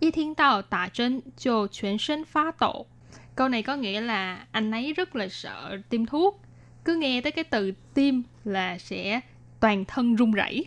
[0.00, 2.86] Y thính đào tả chân Chồ chuyển sân phá tổ.
[3.34, 6.42] Câu này có nghĩa là anh ấy rất là sợ tiêm thuốc.
[6.84, 9.20] Cứ nghe tới cái từ tiêm là sẽ
[9.60, 10.66] toàn thân run rẩy.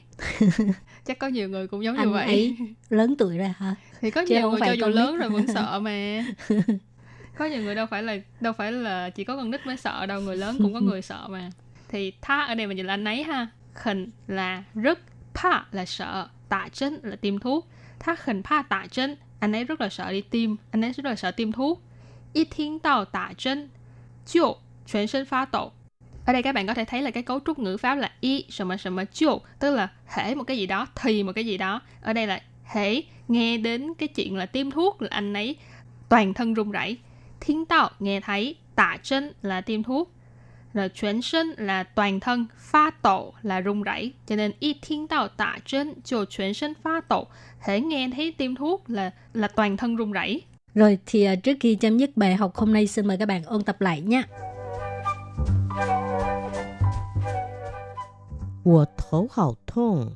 [1.05, 2.25] Chắc có nhiều người cũng giống anh như vậy.
[2.25, 2.57] ấy
[2.89, 3.75] lớn tuổi rồi hả?
[4.01, 6.25] Thì có Chứ nhiều người cho dù lớn rồi vẫn sợ mà.
[7.37, 10.05] có nhiều người đâu phải là, đâu phải là chỉ có con nít mới sợ
[10.05, 11.49] đâu, người lớn cũng có người sợ mà.
[11.89, 13.47] Thì tha ở đây mình dịch là anh ấy ha.
[13.73, 14.99] Khẩn là rất
[15.33, 17.67] pa là sợ, tạ chân là tiêm thuốc.
[17.99, 21.05] Tha khẩn pa tạ chân anh ấy rất là sợ đi tiêm, anh ấy rất
[21.05, 21.81] là sợ tiêm thuốc.
[22.33, 23.69] Y thiên tàu tạ chân
[24.25, 24.55] chịu
[24.91, 25.71] chuyển sinh phá tổ.
[26.25, 28.45] Ở đây các bạn có thể thấy là cái cấu trúc ngữ pháp là y
[28.49, 29.05] sầm sầm mà
[29.59, 31.81] tức là hễ một cái gì đó, thì một cái gì đó.
[32.01, 35.55] Ở đây là hễ, nghe đến cái chuyện là tiêm thuốc là anh ấy
[36.09, 36.97] toàn thân run rẩy.
[37.42, 40.12] Thiên tạo nghe thấy, tạ chân là tiêm thuốc.
[40.74, 44.12] Rồi chuyển身là toàn thân, pha tổ là run rẩy.
[44.26, 47.26] Cho nên y thiên tạo tạ chân cho chuyển身pha tổ.
[47.60, 50.42] Hễ nghe thấy tiêm thuốc là là toàn thân run rẩy.
[50.74, 53.44] Rồi thì à, trước khi chấm dứt bài học hôm nay xin mời các bạn
[53.44, 54.22] ôn tập lại nha.
[58.64, 60.12] 我头好痛，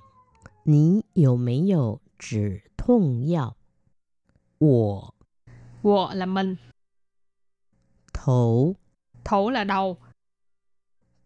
[0.65, 3.57] 你有没有止痛药？
[4.59, 5.15] 我
[5.83, 6.59] Wo là mình,
[8.24, 8.76] Thổ.
[9.24, 9.98] Thổ là đầu.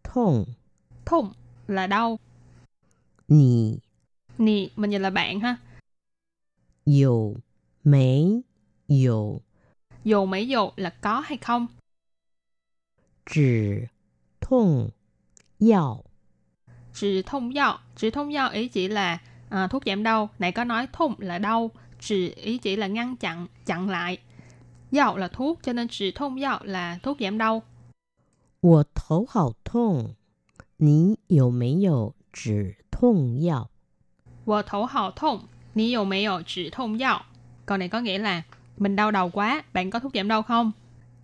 [0.04, 0.46] Thông
[1.06, 1.34] Thông
[1.68, 2.20] là đau.
[3.28, 3.78] Nì
[4.38, 5.58] Nì, mình nhìn là bạn ha.
[6.86, 7.36] Dù
[7.84, 8.42] mấy
[8.88, 9.40] dù
[10.04, 11.68] Dù mấy dù là có hay không?
[13.32, 13.72] Chỉ
[14.42, 14.90] thông
[15.72, 16.04] yào
[16.94, 20.30] Chỉ thông yào Chỉ thông yào ý chỉ là à, thuốc giảm đau.
[20.40, 21.72] Này có nói thông là đau.
[22.00, 24.18] Chỉ ý chỉ là ngăn chặn, chặn lại.
[24.91, 27.63] Dao là thuốc, cho nên trì thông dao là thuốc giảm đau.
[28.61, 30.15] 我头好痛，
[30.79, 33.71] 你有没有止痛药？
[34.45, 37.25] Wo thổ hào thông, ni dầu mẹ dầu trì thông dao.
[37.67, 38.43] Câu này có nghĩa là
[38.77, 40.73] mình đau đầu quá, bạn có thuốc giảm đau không?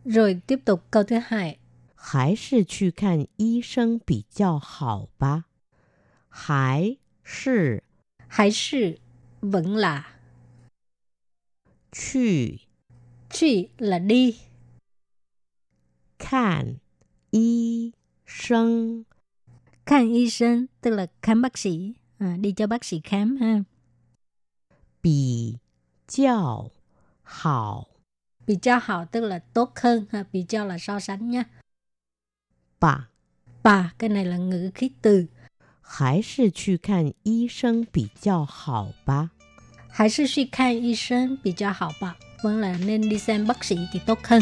[0.04, 1.58] Rồi tiếp tục câu thứ hai.
[1.94, 5.44] 还是去看医生比较好吧？
[6.28, 7.82] 还是
[8.28, 8.98] Hãy sự
[9.40, 10.06] vẫn là
[11.92, 12.60] 去
[13.36, 14.36] Chị là đi
[16.18, 16.78] 看
[17.30, 17.92] 医
[18.26, 19.04] 生
[19.86, 23.64] Khám y sinh tức là khám bác sĩ à, Đi cho bác sĩ khám ha
[25.00, 25.58] 比
[26.06, 26.70] 较
[27.22, 27.88] 好
[28.46, 30.24] Bị cho họ tức là tốt hơn ha.
[30.32, 31.44] Bị cho là so sánh nha
[32.80, 33.08] 吧？
[33.62, 35.28] Bà, cái này là ngữ khí từ
[35.80, 39.30] 还是去看医生比较好吧？
[39.90, 43.47] Hãy sư suy khám y sinh bị cho họ bà Vẫn là nên đi xem
[43.47, 44.41] bác sĩ thì tốt hơn.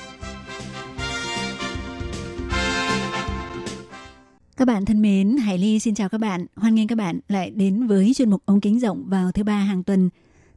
[4.61, 6.45] Các bạn thân mến, Hải Ly xin chào các bạn.
[6.55, 9.57] Hoan nghênh các bạn lại đến với chuyên mục ống kính rộng vào thứ ba
[9.57, 10.09] hàng tuần.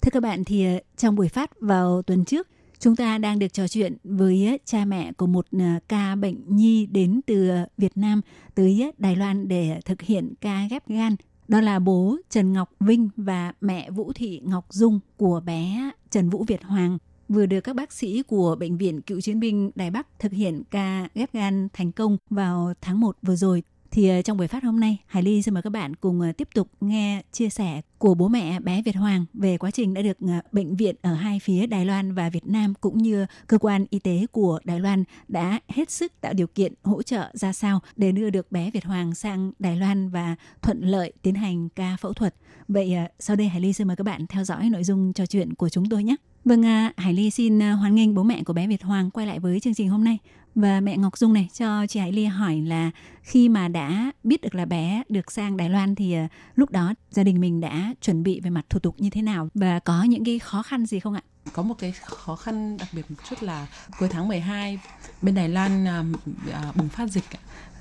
[0.03, 3.53] Thưa các bạn thì ờ, trong buổi phát vào tuần trước, chúng ta đang được
[3.53, 7.97] trò chuyện với ờ, cha mẹ của một ờ, ca bệnh nhi đến từ Việt
[7.97, 8.21] Nam
[8.55, 11.17] tới Đài Loan để thực hiện ca ghép gan.
[11.49, 16.31] Đó là bố Trần Ngọc Vinh và mẹ Vũ Thị Ngọc Dung của bé Trần
[16.31, 19.91] Vũ Việt Hoàng vừa được các bác sĩ của Bệnh viện Cựu Chiến binh Đài
[19.91, 23.63] Bắc thực hiện ca ghép gan thành công vào tháng 1 vừa rồi
[23.95, 26.33] thì ờ, trong buổi phát hôm nay, Hải Ly xin mời các bạn cùng ờ,
[26.33, 30.03] tiếp tục nghe chia sẻ của bố mẹ bé Việt Hoàng về quá trình đã
[30.03, 33.59] được ờ, bệnh viện ở hai phía Đài Loan và Việt Nam cũng như cơ
[33.59, 37.53] quan y tế của Đài Loan đã hết sức tạo điều kiện hỗ trợ ra
[37.53, 41.69] sao để đưa được bé Việt Hoàng sang Đài Loan và thuận lợi tiến hành
[41.69, 42.35] ca phẫu thuật.
[42.69, 45.55] Vậy sau đây Hải Ly xin mời các bạn theo dõi nội dung trò chuyện
[45.55, 46.17] của chúng tôi nhé.
[46.45, 46.63] Vâng,
[46.97, 49.75] Hải Ly xin hoan nghênh bố mẹ của bé Việt Hoàng quay lại với chương
[49.75, 50.19] trình hôm nay.
[50.55, 52.91] Và mẹ Ngọc Dung này cho chị Hải Ly hỏi là
[53.23, 56.95] khi mà đã biết được là bé được sang Đài Loan thì ờ, lúc đó
[57.11, 60.03] gia đình mình đã chuẩn bị về mặt thủ tục như thế nào và có
[60.03, 61.23] những cái khó khăn gì không ạ?
[61.53, 63.67] Có một cái khó khăn đặc biệt một chút là
[63.99, 64.79] cuối tháng 12
[65.23, 66.19] bên Đài Loan uh,
[66.69, 67.25] uh, bùng phát dịch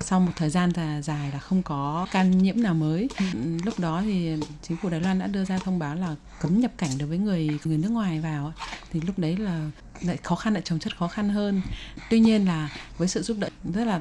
[0.04, 0.70] sau một thời gian
[1.02, 3.08] dài là không có ca nhiễm nào mới.
[3.18, 3.24] Ừ.
[3.64, 6.70] Lúc đó thì chính phủ Đài Loan đã đưa ra thông báo là cấm nhập
[6.76, 8.52] cảnh đối với người người nước ngoài vào
[8.92, 11.62] thì lúc đấy là lại khó khăn lại chồng chất khó khăn hơn
[12.10, 14.00] tuy nhiên là với sự giúp đỡ rất là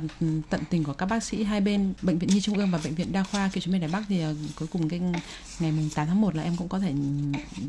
[0.49, 2.95] tận tình của các bác sĩ hai bên bệnh viện nhi trung ương và bệnh
[2.95, 4.99] viện đa khoa cựu chiến binh đài bắc thì uh, cuối cùng cái
[5.59, 6.93] ngày mùng 8 tháng 1 là em cũng có thể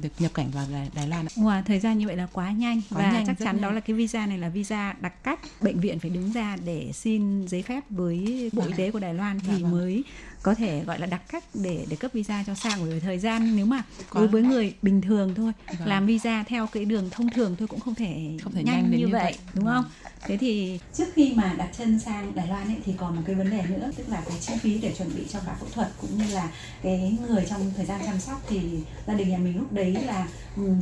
[0.03, 2.81] được nhập cảnh vào đài, đài loan wow, thời gian như vậy là quá nhanh
[2.91, 3.63] quá và nhanh, chắc chắn nhanh.
[3.63, 6.91] đó là cái visa này là visa đặc cách bệnh viện phải đứng ra để
[6.95, 9.73] xin giấy phép với bộ y tế của đài loan thì dạ, vâng.
[9.73, 10.05] mới
[10.43, 13.57] có thể gọi là đặc cách để để cấp visa cho sang bởi thời gian
[13.57, 13.83] nếu mà
[14.15, 15.89] đối với người bình thường thôi vâng.
[15.89, 18.91] làm visa theo cái đường thông thường thôi cũng không thể, không thể nhanh, nhanh
[18.91, 19.83] như, như vậy, vậy đúng vâng.
[19.83, 19.91] không
[20.27, 23.35] thế thì trước khi mà đặt chân sang Đài Loan ấy, thì còn một cái
[23.35, 25.89] vấn đề nữa tức là cái chi phí để chuẩn bị cho cả phẫu thuật
[26.01, 26.51] cũng như là
[26.83, 28.61] cái người trong thời gian chăm sóc thì
[29.07, 30.27] gia đình nhà mình lúc đấy là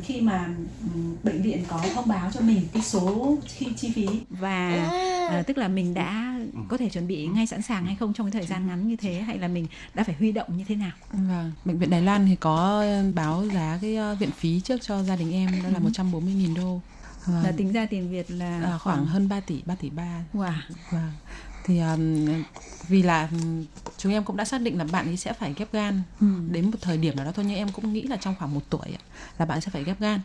[0.02, 0.48] khi mà
[1.22, 4.90] bệnh viện có thông báo cho mình cái số chi, chi phí và
[5.40, 8.30] uh, tức là mình đã có thể chuẩn bị ngay sẵn sàng hay không trong
[8.30, 10.74] cái thời gian ngắn như thế hay là mình đã phải huy động như thế
[10.74, 10.90] nào?
[11.12, 15.02] Vâng, bệnh viện Đài Loan thì có báo giá cái ờ, viện phí trước cho
[15.02, 16.62] gia đình em đó là 140.000 ừ.
[16.62, 16.80] đô.
[17.26, 17.44] Vâng.
[17.44, 20.24] Là tính ra tiền Việt là à, khoảng, khoảng hơn 3 tỷ, 3 tỷ 3.
[20.34, 20.52] Wow.
[20.90, 21.12] Vâng.
[21.64, 22.26] Thì um,
[22.88, 23.28] vì là
[23.98, 26.26] chúng em cũng đã xác định là bạn ấy sẽ phải ghép gan ừ.
[26.50, 28.60] đến một thời điểm nào đó thôi nhưng em cũng nghĩ là trong khoảng một
[28.70, 28.96] tuổi
[29.38, 30.20] là bạn sẽ phải ghép gan.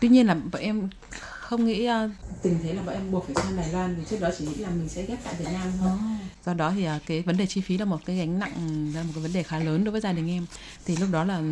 [0.00, 0.88] Tuy nhiên là bọn em
[1.20, 2.10] không nghĩ uh,
[2.42, 4.54] tình thế là bọn em buộc phải sang Đài Loan vì trước đó chỉ nghĩ
[4.54, 5.90] là mình sẽ ghép tại Việt Nam thôi.
[5.94, 6.00] Oh.
[6.46, 8.52] Do đó thì uh, cái vấn đề chi phí là một cái gánh nặng
[8.94, 10.46] là một cái vấn đề khá lớn đối với gia đình em.
[10.84, 11.42] Thì lúc đó là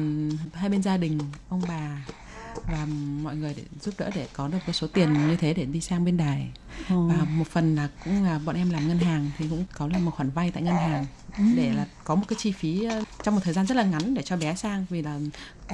[0.52, 2.06] hai bên gia đình ông bà
[2.66, 2.86] và
[3.22, 5.80] mọi người để giúp đỡ để có được cái số tiền như thế để đi
[5.80, 6.50] sang bên đài
[6.82, 6.88] oh.
[6.88, 9.98] và một phần là cũng là bọn em làm ngân hàng thì cũng có là
[9.98, 11.06] một khoản vay tại ngân hàng
[11.38, 11.44] ừ.
[11.56, 12.88] để là có một cái chi phí
[13.22, 15.18] trong một thời gian rất là ngắn để cho bé sang vì là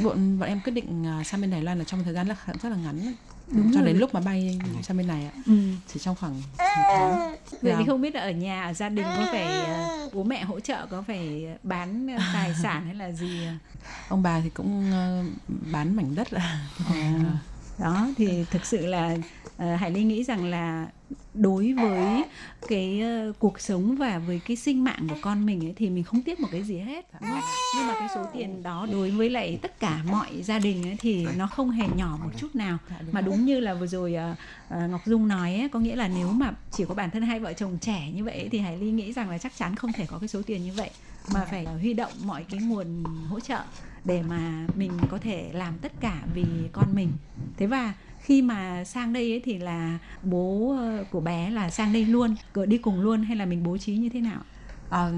[0.02, 2.28] bọn bọn em quyết định sang bên Đài Loan là trong một thời gian
[2.62, 3.14] rất là ngắn
[3.50, 3.86] đúng cho rồi.
[3.86, 5.52] đến lúc mà bay sang bên này ạ ừ.
[5.86, 9.28] chỉ trong khoảng tháng vậy thì không biết là ở nhà ở gia đình có
[9.32, 9.48] phải
[10.06, 13.40] uh, bố mẹ hỗ trợ có phải bán tài sản hay là gì
[14.08, 15.26] ông bà thì cũng uh,
[15.72, 16.66] bán mảnh đất à.
[17.78, 19.16] đó thì thực sự là
[19.56, 20.86] uh, hải ly nghĩ rằng là
[21.34, 22.24] đối với
[22.68, 26.04] cái uh, cuộc sống và với cái sinh mạng của con mình ấy, thì mình
[26.04, 27.06] không tiếc một cái gì hết.
[27.20, 27.40] Đúng không?
[27.76, 30.96] nhưng mà cái số tiền đó đối với lại tất cả mọi gia đình ấy,
[31.00, 32.78] thì nó không hề nhỏ một chút nào.
[33.12, 34.38] Mà đúng như là vừa rồi uh,
[34.84, 37.40] uh, ngọc dung nói ấy, có nghĩa là nếu mà chỉ có bản thân hai
[37.40, 40.06] vợ chồng trẻ như vậy thì hải ly nghĩ rằng là chắc chắn không thể
[40.06, 40.90] có cái số tiền như vậy.
[41.34, 43.60] Mà phải huy động mọi cái nguồn hỗ trợ
[44.04, 47.12] để mà mình có thể làm tất cả vì con mình.
[47.56, 47.94] Thế và
[48.26, 52.34] khi mà sang đây ấy thì là bố ờ, của bé là sang đây luôn
[52.66, 54.40] đi cùng luôn hay là mình bố trí như thế nào?
[54.90, 55.10] À,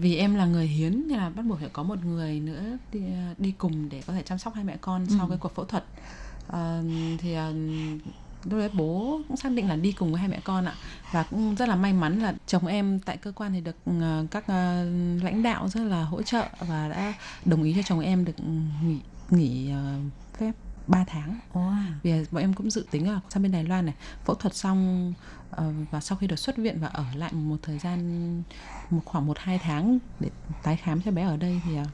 [0.00, 3.00] vì em là người hiến nên là bắt buộc phải có một người nữa đi,
[3.38, 5.26] đi cùng để có thể chăm sóc hai mẹ con sau ừ.
[5.28, 5.84] cái cuộc phẫu thuật.
[6.48, 6.82] À,
[7.18, 7.50] thì à,
[8.44, 10.74] lúc đấy bố cũng xác định là đi cùng với hai mẹ con ạ.
[11.12, 13.76] Và cũng rất là may mắn là chồng em tại cơ quan thì được
[14.30, 14.48] các
[15.22, 18.36] lãnh đạo rất là hỗ trợ và đã đồng ý cho chồng em được
[18.82, 18.98] nghỉ
[19.30, 19.70] nghỉ
[20.38, 20.52] phép
[20.90, 21.72] 3 tháng Wow.
[22.02, 25.12] vì bọn em cũng dự tính là sang bên Đài Loan này phẫu thuật xong
[25.50, 28.42] ờ, và sau khi được xuất viện và ở lại một thời gian
[28.90, 30.28] một khoảng một hai tháng để
[30.62, 31.84] tái khám cho bé ở đây thì ờ,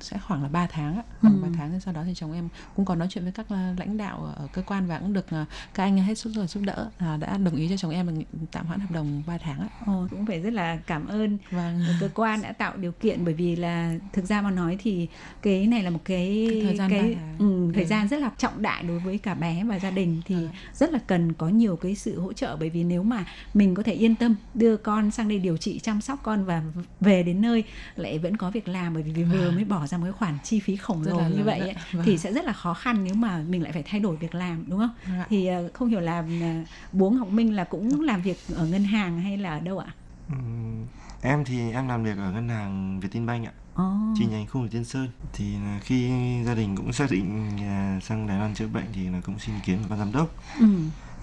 [0.00, 1.42] sẽ khoảng là 3 tháng á, khoảng Ừ.
[1.42, 3.96] 3 tháng sau đó thì chồng em cũng còn nói chuyện với các ờ, lãnh
[3.96, 6.90] đạo ở cơ quan và cũng được ờ, các anh hết sức rồi giúp đỡ
[6.98, 8.22] à, đã đồng ý cho chồng em
[8.52, 9.66] tạm hoãn hợp đồng 3 tháng á.
[9.86, 11.84] Ồ, cũng phải rất là cảm ơn Vâng.
[12.00, 15.08] cơ quan đã tạo điều kiện bởi vì là thực ra mà nói thì
[15.42, 17.88] cái này là một cái Cái thời gian cái, ừ, thời Ừ.
[17.88, 20.48] gian rất là trọng đại đối với cả bé và gia đình thì Ừ.
[20.74, 23.24] rất là cần có nhiều cái sự hỗ trợ bởi vì nếu mà
[23.54, 26.62] mình có thể yên tâm đưa con sang đây điều trị chăm sóc con và
[27.00, 27.64] về đến nơi
[27.96, 30.60] lại vẫn có việc làm bởi vì vừa mới bỏ ra một cái khoản chi
[30.60, 32.02] phí khổng lồ như vậy ấy, Vâng.
[32.06, 34.64] thì sẽ rất là khó khăn nếu mà mình lại phải thay đổi việc làm
[34.68, 34.90] đúng không?
[35.08, 35.26] Dạ.
[35.28, 36.48] Thì ờ, không hiểu là ờ,
[36.92, 39.86] bố Ngọc Minh là cũng làm việc ở ngân hàng hay là ở đâu ạ?
[40.28, 40.84] Ừm,
[41.22, 43.92] em thì em làm việc ở ngân hàng Vietinbank ạ Ồ.
[44.18, 46.10] chi nhánh khu vực Tiên Sơn thì khi
[46.44, 49.54] gia đình cũng xác định à, sang Đài Loan chữa bệnh thì là cũng xin
[49.54, 50.66] ý kiến của ban giám đốc Ừ.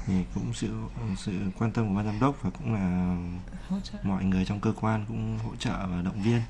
[0.05, 0.69] thì cũng sự
[1.17, 3.15] sự quan tâm của ban giám đốc và cũng là
[3.69, 3.97] Hỗ trợ.
[4.03, 6.41] mọi người trong cơ quan cũng hỗ trợ và động viên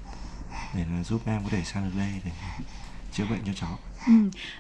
[0.78, 2.32] để là giúp em có thể sang được đây để
[3.12, 4.14] chữa bệnh cho cháu Ừ.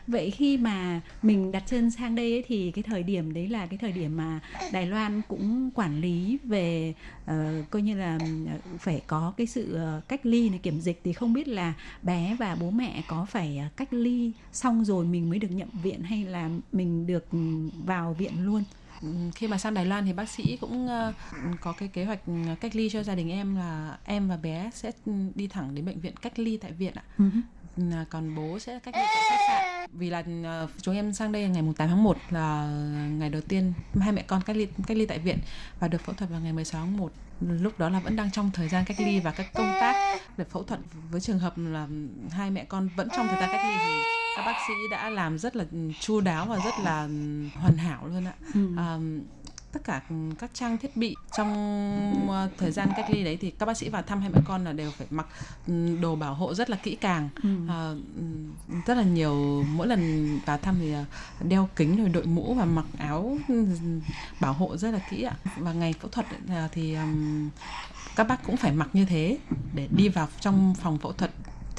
[0.07, 3.66] Vậy khi mà mình đặt chân sang đây ấy, thì cái thời điểm đấy là
[3.66, 4.39] cái thời điểm mà
[4.72, 6.93] Đài Loan cũng quản lý về
[7.24, 7.36] uh,
[7.70, 11.13] coi như là ờ, phải có cái sự ờ, cách ly này kiểm dịch thì
[11.13, 15.39] không biết là bé và bố mẹ có phải cách ly xong rồi mình mới
[15.39, 17.26] được nhập viện hay là mình được
[17.86, 18.63] vào viện luôn.
[19.36, 21.14] Khi mà sang Đài Loan thì bác sĩ cũng ờ,
[21.62, 24.70] có cái kế hoạch ừ, cách ly cho gia đình em là em và bé
[24.74, 27.03] sẽ ừ, đi thẳng đến bệnh viện cách ly tại viện ạ.
[27.78, 29.89] Là còn bố sẽ cách ly tại khách sạn.
[29.93, 32.68] Vì là ờ, chúng em sang đây ngày mùng 8 tháng 1 là
[33.20, 35.38] ngày đầu tiên hai mẹ con cách ly cách ly tại viện
[35.80, 38.51] và được phẫu thuật vào ngày 16 tháng 1 lúc đó là vẫn đang trong
[38.53, 40.80] thời gian cách ly và các công tác để phẫu thuật
[41.12, 41.88] với trường hợp là
[42.32, 45.38] hai mẹ con vẫn trong thời gian cách ly thì các bác sĩ đã làm
[45.38, 45.65] rất là
[45.99, 47.01] chu đáo và rất là
[47.55, 48.69] hoàn hảo luôn ạ Ừ.
[48.77, 48.97] à,
[49.71, 50.01] tất cả
[50.39, 53.89] các trang thiết bị trong ờ, thời gian cách ly đấy thì các bác sĩ
[53.89, 55.27] vào thăm hai mẹ con là đều phải mặc
[55.67, 57.49] ừ, đồ bảo hộ rất là kỹ càng Ừ.
[57.67, 57.93] À,
[58.86, 61.05] rất là nhiều mỗi lần vào thăm thì à,
[61.39, 64.01] đeo kính rồi đội mũ và mặc áo ừm,
[64.39, 66.27] bảo hộ rất là kỹ ạ và ngày phẫu thuật
[66.71, 66.97] thì
[68.15, 69.38] các bác cũng phải mặc như thế
[69.73, 71.31] để đi vào trong phòng phẫu thuật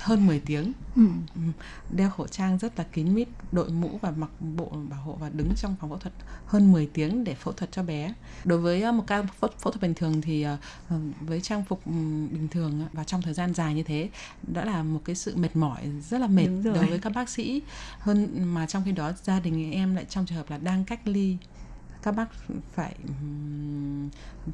[0.06, 0.72] hơn 10 tiếng.
[0.96, 1.02] Ừ.
[1.34, 1.52] Ừm,
[1.90, 5.28] đeo khẩu trang rất là kín mít đội mũ và mặc bộ bảo hộ và
[5.28, 6.14] đứng trong phòng phẫu thuật
[6.46, 8.14] hơn 10 tiếng để phẫu thuật cho bé.
[8.44, 10.56] Đối với ờ, một ca phẫu, phẫu thuật bình thường thì ờ,
[10.88, 14.08] ờ, với trang phục ừm, bình thường và trong thời gian dài như thế
[14.42, 15.80] đã là một cái sự mệt mỏi
[16.10, 17.62] rất là mệt đối với các bác sĩ.
[17.98, 21.00] Hơn mà trong khi đó gia đình em lại trong trường hợp là đang cách
[21.04, 21.36] ly
[22.06, 22.28] các bác
[22.74, 22.94] phải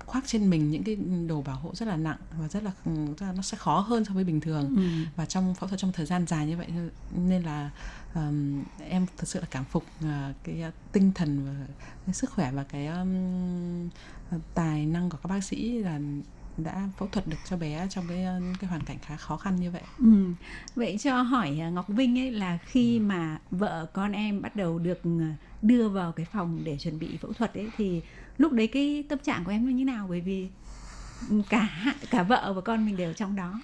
[0.07, 0.96] khoác trên mình những cái
[1.26, 2.72] đồ bảo hộ rất là nặng và rất là,
[3.18, 4.82] rất là nó sẽ khó hơn so với bình thường Ừ.
[5.16, 6.68] và trong phẫu thuật trong thời gian dài như vậy
[7.16, 7.70] nên là
[8.14, 10.09] um, em thật sự là cảm phục uh,
[10.44, 11.66] cái uh, tinh thần và
[12.07, 13.88] cái sức khỏe và cái um,
[14.55, 16.00] tài năng của các bác sĩ là
[16.57, 19.57] đã phẫu thuật được cho bé trong cái uh, cái hoàn cảnh khá khó khăn
[19.57, 19.82] như vậy.
[19.98, 20.32] Ừ.
[20.74, 24.78] Vậy cho hỏi à, Ngọc Vinh ấy là khi mà vợ con em bắt đầu
[24.78, 28.03] được à, đưa vào cái phòng để chuẩn bị phẫu thuật ấy thì
[28.38, 30.48] lúc đấy cái tâm trạng của em nó như nào bởi vì
[31.48, 31.68] cả
[32.11, 33.61] cả vợ và con mình đều trong đó.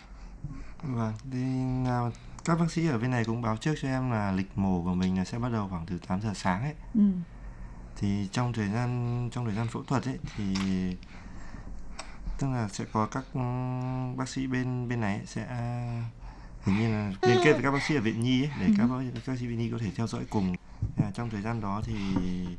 [0.83, 1.39] vâng thì
[1.85, 2.13] nào
[2.45, 4.95] các bác sĩ ở bên này cũng báo trước cho em là lịch mổ của
[4.95, 7.01] mình là sẽ bắt đầu khoảng từ 8 giờ sáng ấy Ừ.
[7.97, 10.45] thì trong thời gian trong thời gian phẫu thuật ấy thì
[12.39, 13.41] tức là sẽ có các ừ,
[14.17, 15.47] bác sĩ bên bên này sẽ
[16.65, 18.87] hình như là liên kết với các bác sĩ ở viện nhi ấy, để các
[18.87, 20.55] bác, các bác sĩ viện nhi có thể theo dõi cùng.
[20.97, 21.95] À, trong thời gian đó thì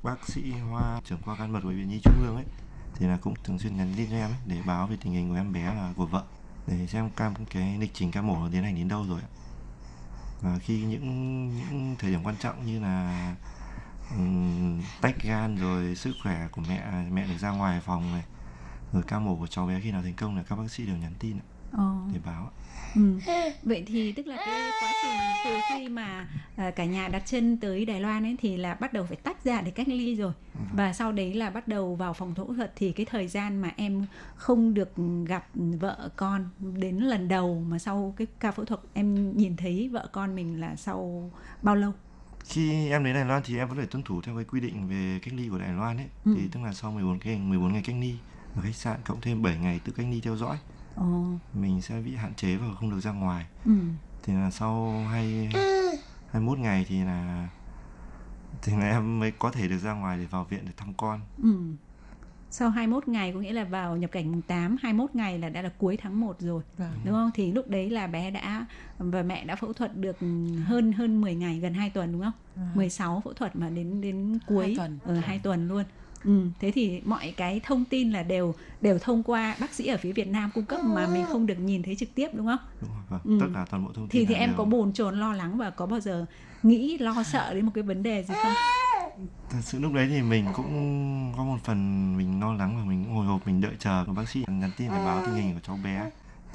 [0.04, 2.46] bác sĩ Hoa trưởng khoa gan mật của viện nhi trung ương ấy
[2.96, 5.30] thì là cũng thường xuyên nhắn tin cho em ấy, để báo về tình hình
[5.30, 6.24] của em bé và của vợ
[6.68, 9.22] để xem cam cái lịch trình ca mổ tiến hành đến đâu rồi
[10.42, 13.36] và khi những những thời điểm quan trọng như là
[14.12, 18.24] ừm, tách gan rồi sức khỏe của mẹ mẹ được ra ngoài phòng này
[18.94, 20.98] rồi ca mổ của cháu bé khi nào thành công là các bác sĩ đều
[20.98, 21.94] nhắn tin ạ, Ờ.
[22.14, 22.52] để báo ạ.
[22.96, 23.20] Ừ.
[23.64, 27.58] Vậy thì tức là cái quá trình từ khi mà à, cả nhà đặt chân
[27.58, 30.34] tới Đài Loan ấy thì là bắt đầu phải tách ra để cách ly rồi
[30.74, 33.72] và sau đấy là bắt đầu vào phòng phẫu thuật thì cái thời gian mà
[33.76, 34.92] em không được
[35.28, 39.90] gặp vợ con đến lần đầu mà sau cái ca phẫu thuật em nhìn thấy
[39.92, 41.32] vợ con mình là sau
[41.62, 41.94] bao lâu?
[42.46, 44.88] khi em đến Đài Loan thì em vẫn phải tuân thủ theo cái quy định
[44.88, 46.34] về cách ly của Đài Loan ấy Ừ.
[46.38, 48.16] thì tức là sau 14 ngày 14 ngày cách ly
[48.56, 50.58] ở khách sạn cộng thêm 7 ngày tự cách ly theo dõi
[50.96, 51.24] Ồ.
[51.54, 53.72] mình sẽ bị hạn chế và không được ra ngoài Ừ.
[54.24, 55.50] thì là sau hai
[56.32, 57.48] 21 ngày thì là
[58.62, 61.20] thì là em mới có thể được ra ngoài để vào viện để thăm con
[61.44, 61.54] Ừ.
[62.52, 65.62] sau 21 ngày có nghĩa là vào nhập cảnh mùng 8 21 ngày là đã
[65.62, 66.92] là cuối tháng 1 rồi Vâng.
[67.06, 68.66] đúng không thì lúc đấy là bé đã
[68.98, 70.18] và mẹ đã phẫu thuật được
[70.66, 74.40] hơn hơn 10 ngày gần 2 tuần đúng không 16 phẫu thuật mà đến đến
[74.48, 75.00] cuối Hai tuần.
[75.06, 75.84] ở 2 tuần luôn
[76.26, 79.98] Ừ, thế thì mọi cái thông tin là đều đều thông qua bác sĩ ở
[79.98, 82.58] phía Việt Nam cung cấp mà mình không được nhìn thấy trực tiếp đúng không?
[82.82, 83.38] đúng rồi vâng Ừ.
[83.40, 85.58] tất cả toàn bộ thông tin Thì thì em đều- có bồn chồn lo lắng
[85.58, 86.26] và có bao giờ
[86.64, 88.54] nghĩ lo sợ đến một cái vấn đề gì không?
[89.50, 91.78] thật sự lúc đấy thì mình cũng có một phần
[92.18, 94.72] mình lo lắng và mình cũng hồi hộp mình đợi chờ của bác sĩ nhắn
[94.78, 96.10] tin để báo tình hình của cháu bé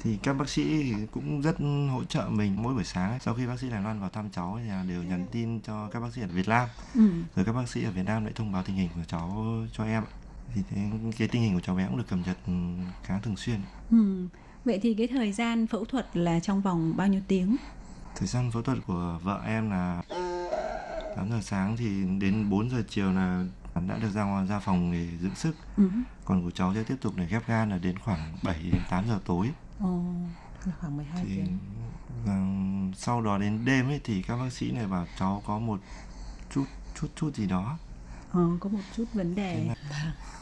[0.05, 1.55] thì các bác sĩ cũng rất
[1.91, 3.19] hỗ trợ mình mỗi buổi sáng ấy.
[3.19, 5.99] sau khi bác sĩ Đài Loan vào thăm cháu thì đều nhắn tin cho các
[5.99, 7.09] bác sĩ ở Việt Nam Ừ.
[7.35, 9.83] rồi các bác sĩ ở Việt Nam lại thông báo tình hình của cháu cho
[9.85, 10.03] em
[10.55, 10.81] thì thế,
[11.17, 12.53] cái tình hình của cháu bé cũng được cập nhật ừ,
[13.03, 13.59] khá thường xuyên
[13.91, 14.27] Ừ.
[14.65, 17.55] Vậy thì cái thời gian phẫu thuật là trong vòng bao nhiêu tiếng?
[18.15, 20.01] thời gian phẫu thuật của vợ em là
[21.15, 23.45] 8 giờ sáng thì đến 4 giờ chiều là
[23.87, 25.89] đã được ra ngoài ra phòng để dưỡng sức Ừ.
[26.25, 29.07] còn của cháu sẽ tiếp tục để ghép gan là đến khoảng 7 đến 8
[29.07, 29.49] giờ tối
[29.79, 30.03] Ồ.
[30.65, 31.57] Là khoảng 12 thì tiếng
[32.25, 32.41] và
[32.95, 35.79] sau đó đến đêm ấy thì các bác sĩ này bảo cháu có một
[36.53, 36.65] chút
[37.01, 37.77] chút chút gì đó
[38.31, 39.69] Ờ, có một chút vấn đề.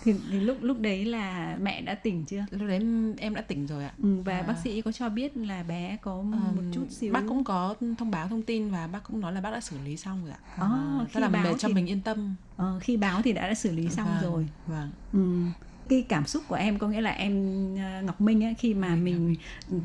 [0.04, 2.46] Thì, thì lúc lúc đấy là mẹ đã tỉnh chưa?
[2.52, 2.82] lúc đấy
[3.18, 4.44] em đã tỉnh rồi ạ Ừ, và À.
[4.44, 7.76] bác sĩ có cho biết là bé có một Ừm, chút xíu bác cũng có
[7.98, 10.32] thông báo thông tin và bác cũng nói là bác đã xử lý xong rồi
[10.32, 12.98] ạ À, à, khi tức là báo để cho thì- mình yên tâm ờ, khi
[12.98, 14.48] báo thì đã, đã xử lý xong Vâng, rồi.
[14.68, 15.46] vâng Ừ
[15.90, 17.34] cái cảm xúc của em có nghĩa là em
[17.78, 19.36] ờ, Ngọc Minh ấy, khi mà mình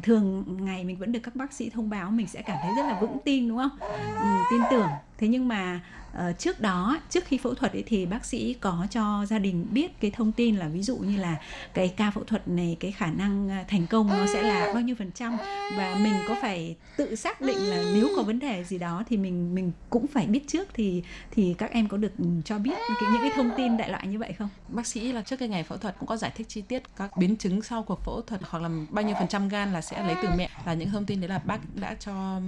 [0.02, 2.84] thường ngày mình vẫn được các bác sĩ thông báo mình sẽ cảm thấy rất
[2.86, 3.70] là vững tin đúng không?
[4.18, 5.80] Ừ, tin tưởng thế nhưng mà
[6.18, 9.66] uh, trước đó trước khi phẫu thuật ấy thì bác sĩ có cho gia đình
[9.70, 11.36] biết cái thông tin là ví dụ như là
[11.74, 14.82] cái ca phẫu thuật này cái khả năng ờ, thành công nó sẽ là bao
[14.82, 15.36] nhiêu phần trăm
[15.76, 19.16] và mình có phải tự xác định là nếu có vấn đề gì đó thì
[19.16, 22.12] mình mình cũng phải biết trước thì thì các em có được
[22.44, 24.48] cho biết cái, những cái thông tin đại loại như vậy không?
[24.68, 27.16] Bác sĩ là trước cái ngày phẫu thuật cũng có giải thích chi tiết các
[27.16, 30.02] biến chứng sau cuộc phẫu thuật hoặc là bao nhiêu phần trăm gan là sẽ
[30.04, 32.40] lấy từ mẹ là những thông tin đấy là bác đã cho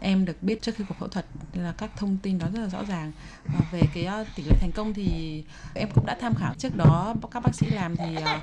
[0.00, 1.26] em được biết trước khi cuộc phẫu thuật.
[1.54, 3.12] Là các thông tin đó rất là rõ ràng.
[3.44, 5.42] Và về cái ờ, tỷ lệ thành công thì
[5.74, 6.54] em cũng đã tham khảo.
[6.58, 8.38] Trước đó các bác sĩ làm thì ờ,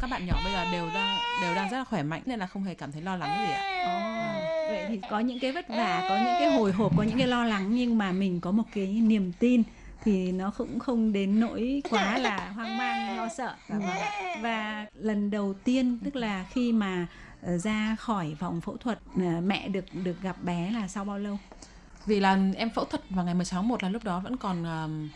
[0.00, 2.46] các bạn nhỏ bây giờ đều đang đều đang rất là khỏe mạnh nên là
[2.46, 3.62] không hề cảm thấy lo lắng gì ạ.
[3.86, 3.94] Ồ,
[4.68, 7.26] vậy thì có những cái vất vả, có những cái hồi hộp, có những cái
[7.26, 9.62] lo lắng nhưng mà mình có một cái niềm tin
[10.04, 13.54] thì nó cũng không đến nỗi quá là hoang mang lo sợ.
[13.68, 14.10] Và,
[14.42, 17.06] và lần đầu tiên tức là khi mà
[17.42, 18.98] ra khỏi phòng phẫu thuật
[19.42, 21.38] mẹ được được gặp bé là sau bao lâu
[22.06, 25.08] vì là em phẫu thuật vào ngày 16 1 là lúc đó vẫn còn um,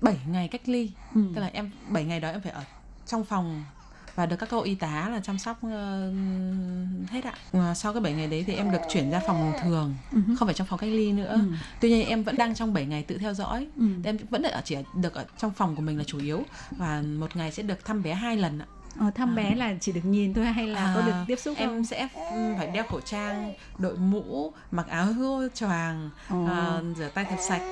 [0.00, 1.20] 7 ngày cách ly Ừ.
[1.34, 2.62] tức là em 7 ngày đó em phải ở
[3.06, 3.64] trong phòng
[4.14, 6.12] và được các cô y tá là chăm sóc ờ,
[7.10, 9.94] hết ạ Và sau cái 7 ngày đấy thì em được chuyển ra phòng thường
[10.38, 11.52] không phải trong phòng cách ly nữa Ừ.
[11.80, 13.84] tuy nhiên em vẫn đang trong 7 ngày tự theo dõi Ừ.
[14.04, 17.36] em vẫn ở chỉ được ở trong phòng của mình là chủ yếu và một
[17.36, 18.66] ngày sẽ được thăm bé hai lần ạ
[18.98, 21.54] Ờ, thăm bé là chỉ được nhìn thôi hay là có À, được tiếp xúc
[21.58, 21.68] không?
[21.74, 26.44] em sẽ ừ, phải đeo khẩu trang đội mũ mặc áo hô choàng Ồ.
[26.46, 27.62] à, rửa tay thật sạch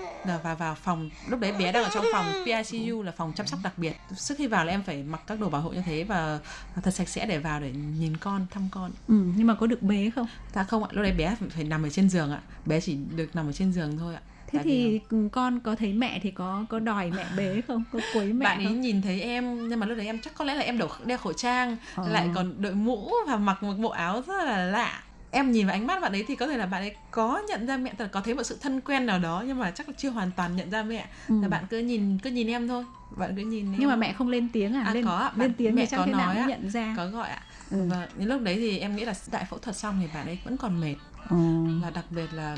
[0.44, 1.10] và vào phòng.
[1.28, 3.96] Lúc đấy bé đang ở trong phòng PICU là phòng chăm sóc đặc biệt.
[4.16, 6.38] Trước khi vào là em phải mặc các đồ bảo hộ như thế và
[6.82, 8.90] thật sạch sẽ để vào để nhìn con thăm con.
[9.08, 10.26] Ừ, nhưng mà có được bế không?
[10.52, 12.40] Ta không ạ lúc đấy bé phải nằm ở trên giường ạ.
[12.66, 14.20] Bé chỉ được nằm ở trên giường thôi ạ
[14.52, 15.00] thế Tại thì
[15.32, 18.58] con có thấy mẹ thì có có đòi mẹ bế không có quấy mẹ bạn
[18.58, 20.78] ấy không nhìn thấy em nhưng mà lúc đấy em chắc có lẽ là em
[20.78, 22.08] đeo, đeo khẩu trang Ờ.
[22.08, 25.74] lại còn đội mũ và mặc một bộ áo rất là lạ em nhìn vào
[25.76, 28.06] ánh mắt bạn ấy thì có thể là bạn ấy có nhận ra mẹ là
[28.06, 30.56] có thấy một sự thân quen nào đó nhưng mà chắc là chưa hoàn toàn
[30.56, 31.34] nhận ra mẹ Ừ.
[31.42, 32.84] là bạn cứ nhìn cứ nhìn em thôi
[33.16, 35.32] bạn cứ nhìn em nhưng mà mẹ không lên tiếng à, À, lên có ạ.
[35.36, 36.46] lên Bạn- tiếng mẹ có nói ạ.
[36.48, 37.86] nhận ra có gọi ạ Ừ.
[37.90, 40.56] và lúc đấy thì em nghĩ là đại phẫu thuật xong thì bạn ấy vẫn
[40.56, 40.94] còn mệt
[41.30, 41.36] Ồ.
[41.82, 42.56] và đặc biệt là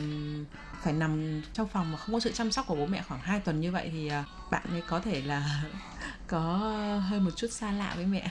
[0.82, 3.40] phải nằm trong phòng mà không có sự chăm sóc của bố mẹ khoảng 2
[3.40, 5.64] tuần như vậy thì à, bạn ấy có thể là
[6.26, 6.56] có
[7.08, 8.30] hơi một chút xa lạ với mẹ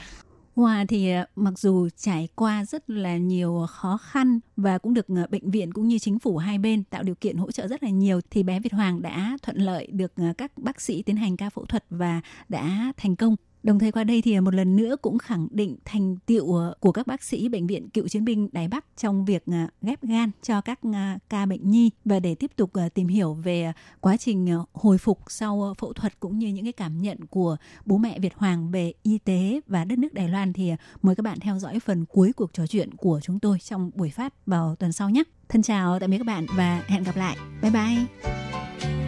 [0.56, 5.06] Hòa thì à, mặc dù trải qua rất là nhiều khó khăn và cũng được
[5.08, 7.82] à, bệnh viện cũng như chính phủ hai bên tạo điều kiện hỗ trợ rất
[7.82, 11.36] là nhiều, thì bé Việt Hoàng đã thuận lợi được các bác sĩ tiến hành
[11.36, 13.36] ca phẫu thuật và đã thành công.
[13.62, 16.74] Đồng thời qua đây thì à, một lần nữa cũng khẳng định thành tiệu à,
[16.80, 20.02] của các bác sĩ bệnh viện cựu chiến binh Đài Bắc trong việc à, ghép
[20.02, 20.80] gan cho các
[21.28, 25.74] ca bệnh nhi và để tiếp tục tìm hiểu về quá trình hồi phục sau
[25.78, 29.18] phẫu thuật cũng như những cái cảm nhận của bố mẹ Việt Hoàng về y
[29.18, 32.52] tế và đất nước Đài Loan thì mời các bạn theo dõi phần cuối cuộc
[32.52, 35.22] trò chuyện của chúng tôi trong buổi phát vào tuần sau nhé.
[35.48, 37.36] Thân chào, tạm biệt các bạn và hẹn gặp lại.
[37.62, 39.01] Bye bye.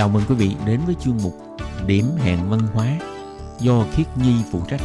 [0.00, 1.34] Chào mừng quý vị đến với chuyên mục
[1.86, 2.98] Điểm hẹn văn hóa
[3.58, 4.80] do Khiết Nhi phụ trách.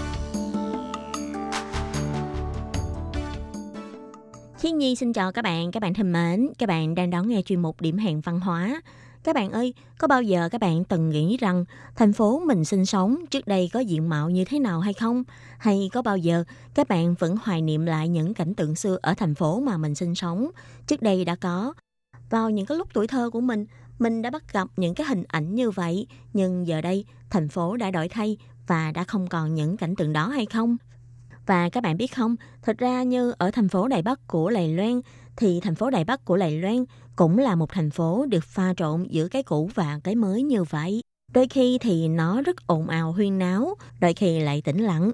[4.59, 7.41] Khiết Nhi xin chào các bạn, các bạn thân mến, các bạn đang đón nghe
[7.41, 8.81] chuyên mục Điểm hẹn văn hóa.
[9.23, 12.85] Các bạn ơi, có bao giờ các bạn từng nghĩ rằng thành phố mình sinh
[12.85, 15.23] sống trước đây có diện mạo như thế nào hay không?
[15.57, 16.43] Hay có bao giờ
[16.73, 19.95] các bạn vẫn hoài niệm lại những cảnh tượng xưa ở thành phố mà mình
[19.95, 20.49] sinh sống
[20.87, 21.73] trước đây đã có?
[22.29, 23.65] Vào những cái lúc tuổi thơ của mình,
[23.99, 27.77] mình đã bắt gặp những cái hình ảnh như vậy, nhưng giờ đây thành phố
[27.77, 28.37] đã đổi thay
[28.67, 30.77] và đã không còn những cảnh tượng đó hay không?
[31.45, 34.73] Và các bạn biết không, thật ra như ở thành phố Đài Bắc của Lài
[34.73, 35.01] Loan
[35.35, 36.85] thì thành phố Đài Bắc của Lài Loan
[37.15, 40.63] cũng là một thành phố được pha trộn giữa cái cũ và cái mới như
[40.63, 41.01] vậy.
[41.33, 45.11] Đôi khi thì nó rất ồn ào huyên náo, đôi khi lại tĩnh lặng.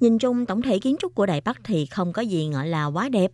[0.00, 2.86] Nhìn chung tổng thể kiến trúc của Đài Bắc thì không có gì gọi là
[2.86, 3.30] quá đẹp.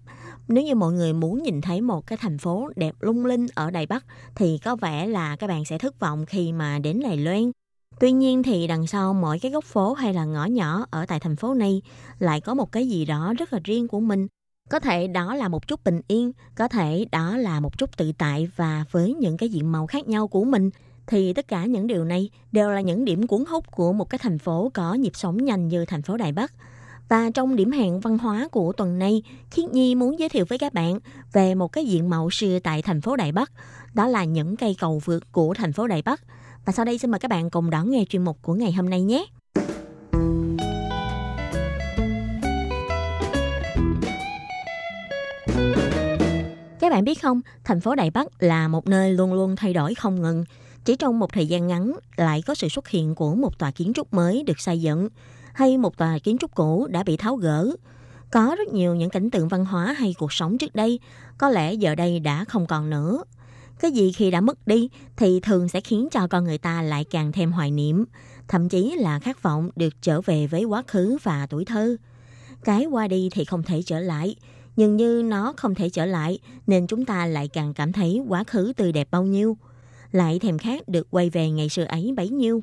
[0.48, 3.70] Nếu như mọi người muốn nhìn thấy một cái thành phố đẹp lung linh ở
[3.70, 7.16] Đài Bắc thì có vẻ là các bạn sẽ thất vọng khi mà đến Đài
[7.16, 7.50] Loan.
[8.00, 11.20] Tuy nhiên thì đằng sau mỗi cái góc phố hay là ngõ nhỏ ở tại
[11.20, 11.82] thành phố này
[12.18, 14.26] lại có một cái gì đó rất là riêng của mình.
[14.70, 18.12] Có thể đó là một chút bình yên, có thể đó là một chút tự
[18.18, 20.70] tại và với những cái diện màu khác nhau của mình
[21.06, 24.18] thì tất cả những điều này đều là những điểm cuốn hút của một cái
[24.18, 26.52] thành phố có nhịp sống nhanh như thành phố Đài Bắc.
[27.08, 30.58] Và trong điểm hẹn văn hóa của tuần này, Khiết Nhi muốn giới thiệu với
[30.58, 30.98] các bạn
[31.32, 33.52] về một cái diện mạo xưa tại thành phố Đài Bắc,
[33.94, 36.22] đó là những cây cầu vượt của thành phố Đài Bắc.
[36.64, 38.90] Và sau đây xin mời các bạn cùng đón nghe chuyên mục của ngày hôm
[38.90, 39.26] nay nhé.
[46.80, 49.94] Các bạn biết không, thành phố Đài Bắc là một nơi luôn luôn thay đổi
[49.94, 50.44] không ngừng.
[50.84, 53.92] Chỉ trong một thời gian ngắn lại có sự xuất hiện của một tòa kiến
[53.92, 55.08] trúc mới được xây dựng
[55.56, 57.70] hay một tòa kiến trúc cũ đã bị tháo gỡ.
[58.30, 61.00] Có rất nhiều những cảnh tượng văn hóa hay cuộc sống trước đây,
[61.38, 63.22] có lẽ giờ đây đã không còn nữa.
[63.80, 67.04] Cái gì khi đã mất đi thì thường sẽ khiến cho con người ta lại
[67.04, 68.04] càng thêm hoài niệm,
[68.48, 71.96] thậm chí là khát vọng được trở về với quá khứ và tuổi thơ.
[72.64, 74.36] Cái qua đi thì không thể trở lại,
[74.76, 78.44] nhưng như nó không thể trở lại nên chúng ta lại càng cảm thấy quá
[78.46, 79.56] khứ tươi đẹp bao nhiêu,
[80.12, 82.62] lại thèm khát được quay về ngày xưa ấy bấy nhiêu.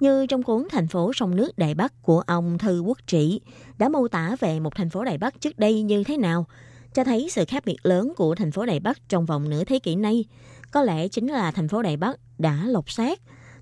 [0.00, 3.40] Như trong cuốn Thành phố sông nước Đại Bắc của ông Thư Quốc Trị
[3.78, 6.46] đã mô tả về một thành phố Đại Bắc trước đây như thế nào,
[6.94, 9.78] cho thấy sự khác biệt lớn của thành phố Đài Bắc trong vòng nửa thế
[9.78, 10.24] kỷ nay.
[10.70, 13.20] Có lẽ chính là thành phố Đài Bắc đã lột xác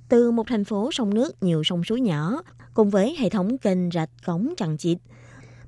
[0.08, 2.42] từ một thành phố sông nước nhiều sông suối nhỏ,
[2.74, 4.98] cùng với hệ thống kênh rạch cống chằng chịt.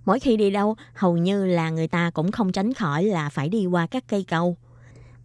[0.04, 3.48] Mỗi khi đi đâu, hầu như là người ta cũng không tránh khỏi là phải
[3.48, 4.56] đi qua các cây cầu.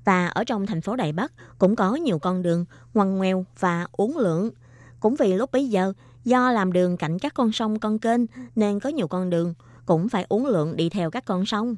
[0.06, 3.88] Và ở trong thành phố Đài Bắc cũng có nhiều con đường ngoằn ngoèo và
[3.92, 4.50] uốn lượn.
[5.02, 5.94] Cũng vì lúc bấy giờ,
[6.24, 8.22] do làm đường cạnh các con sông con kênh
[8.56, 9.54] nên có nhiều con đường
[9.86, 11.76] cũng phải uốn lượn đi theo các con sông.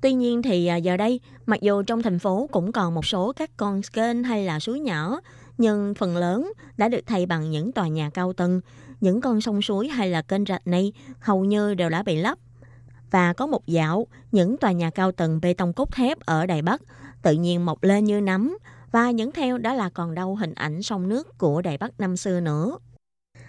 [0.00, 3.32] Tuy nhiên thì à, giờ đây, mặc dù trong thành phố cũng còn một số
[3.32, 5.20] các con kênh hay là suối nhỏ,
[5.58, 8.60] nhưng phần lớn đã được thay bằng những tòa nhà cao tầng.
[9.00, 12.38] Những con sông suối hay là kênh rạch này hầu như đều đã bị lấp.
[13.10, 16.62] Và có một dạo, những tòa nhà cao tầng bê tông cốt thép ở Đài
[16.62, 16.82] Bắc
[17.22, 18.56] tự nhiên mọc lên như nấm
[18.94, 22.16] và những theo đó là còn đâu hình ảnh sông nước của Đài Bắc năm
[22.16, 22.78] xưa nữa.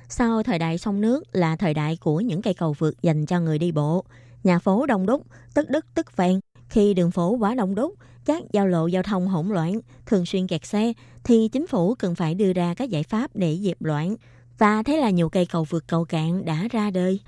[0.10, 3.40] Sau thời đại sông nước là thời đại của những cây cầu vượt dành cho
[3.40, 4.06] người đi bộ.
[4.44, 5.22] Nhà phố đông đúc,
[5.54, 6.40] tức đức tức vàng.
[6.70, 7.94] Khi đường phố quá đông đúc,
[8.26, 10.94] các giao lộ giao thông hỗn loạn, thường xuyên kẹt xe,
[11.24, 14.16] thì chính phủ cần phải đưa ra các giải pháp để dẹp loạn.
[14.58, 17.20] Và thế là nhiều cây cầu vượt cầu cạn đã ra đời.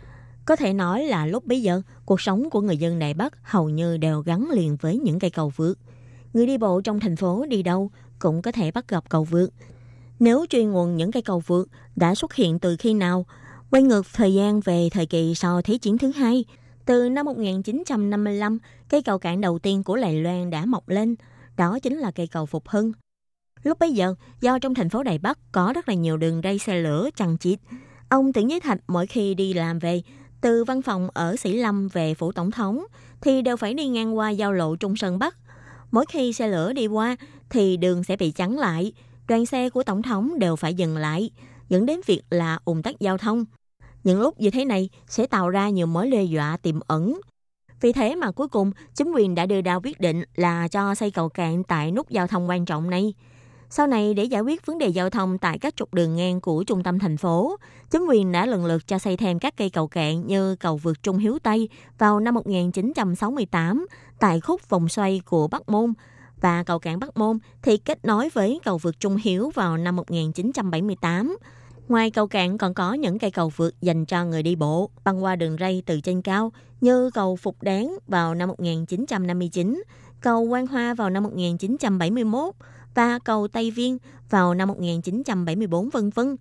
[0.45, 3.69] Có thể nói là lúc bấy giờ, cuộc sống của người dân Đài Bắc hầu
[3.69, 5.79] như đều gắn liền với những cây cầu vượt.
[6.33, 9.49] Người đi bộ trong thành phố đi đâu cũng có thể bắt gặp cầu vượt.
[10.19, 13.25] Nếu truy nguồn những cây cầu vượt đã xuất hiện từ khi nào,
[13.69, 16.45] quay ngược thời gian về thời kỳ sau Thế chiến thứ hai,
[16.85, 18.57] từ năm 1955,
[18.89, 21.15] cây cầu cạn đầu tiên của Lài Loan đã mọc lên,
[21.57, 22.91] đó chính là cây cầu Phục Hưng.
[23.63, 26.59] Lúc bấy giờ, do trong thành phố Đài Bắc có rất là nhiều đường ray
[26.59, 27.59] xe lửa chằng chịt,
[28.09, 30.01] ông Tưởng Giới Thạch mỗi khi đi làm về,
[30.41, 32.83] từ văn phòng ở Sĩ Lâm về phủ tổng thống,
[33.21, 35.37] thì đều phải đi ngang qua giao lộ Trung Sơn Bắc.
[35.91, 37.15] Mỗi khi xe lửa đi qua,
[37.49, 38.93] thì đường sẽ bị chắn lại,
[39.27, 41.31] đoàn xe của tổng thống đều phải dừng lại,
[41.69, 43.45] dẫn đến việc là ủng tắc giao thông.
[44.03, 47.21] Những lúc như thế này sẽ tạo ra nhiều mối đe dọa tiềm ẩn.
[47.81, 51.11] Vì thế mà cuối cùng, chính quyền đã đưa ra quyết định là cho xây
[51.11, 53.13] cầu cạn tại nút giao thông quan trọng này.
[53.69, 56.63] Sau này, để giải quyết vấn đề giao thông tại các trục đường ngang của
[56.63, 57.55] trung tâm thành phố,
[57.89, 61.03] chính quyền đã lần lượt cho xây thêm các cây cầu cạn như cầu vượt
[61.03, 63.87] Trung Hiếu Tây vào năm 1968
[64.19, 65.93] tại khúc vòng xoay của Bắc Môn
[66.41, 69.95] và cầu cảng Bắc Môn thì kết nối với cầu vượt Trung Hiếu vào năm
[69.95, 71.37] 1978.
[71.87, 75.23] Ngoài cầu cạn còn có những cây cầu vượt dành cho người đi bộ băng
[75.23, 79.83] qua đường ray từ trên cao như cầu Phục Đáng vào năm 1959,
[80.21, 82.53] cầu Quan Hoa vào năm 1971
[82.95, 83.97] và cầu Tây Viên
[84.29, 86.35] vào năm 1974 vân vân.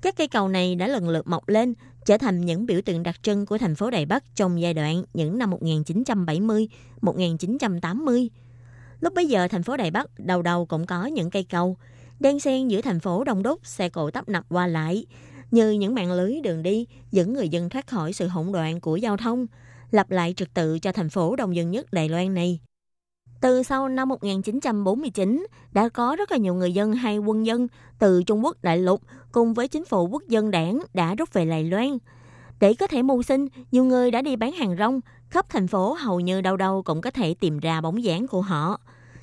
[0.00, 1.74] Các cây cầu này đã lần lượt mọc lên,
[2.06, 5.02] trở thành những biểu tượng đặc trưng của thành phố Đài Bắc trong giai đoạn
[5.14, 6.68] những năm 1970,
[7.00, 8.30] 1980.
[9.00, 11.76] Lúc bấy giờ thành phố Đài Bắc đầu đầu cũng có những cây cầu,
[12.20, 15.06] đen xen giữa thành phố đông đúc, xe cộ tấp nập qua lại,
[15.50, 18.96] như những mạng lưới đường đi dẫn người dân thoát khỏi sự hỗn loạn của
[18.96, 19.46] giao thông,
[19.90, 22.60] lập lại trật tự cho thành phố đông dân nhất Đài Loan này.
[23.40, 27.68] Từ sau năm 1949, đã có rất là nhiều người dân hay quân dân
[27.98, 31.46] từ Trung Quốc đại lục cùng với chính phủ quốc dân đảng đã rút về
[31.46, 31.98] Đài Loan.
[32.60, 35.00] Để có thể mưu sinh, nhiều người đã đi bán hàng rong,
[35.30, 38.42] khắp thành phố hầu như đâu đâu cũng có thể tìm ra bóng dáng của
[38.42, 38.80] họ.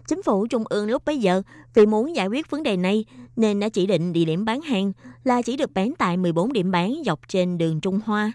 [0.08, 1.42] Chính phủ Trung ương lúc bấy giờ
[1.74, 4.92] vì muốn giải quyết vấn đề này nên đã chỉ định địa điểm bán hàng
[5.24, 8.32] là chỉ được bán tại 14 điểm bán dọc trên đường Trung Hoa.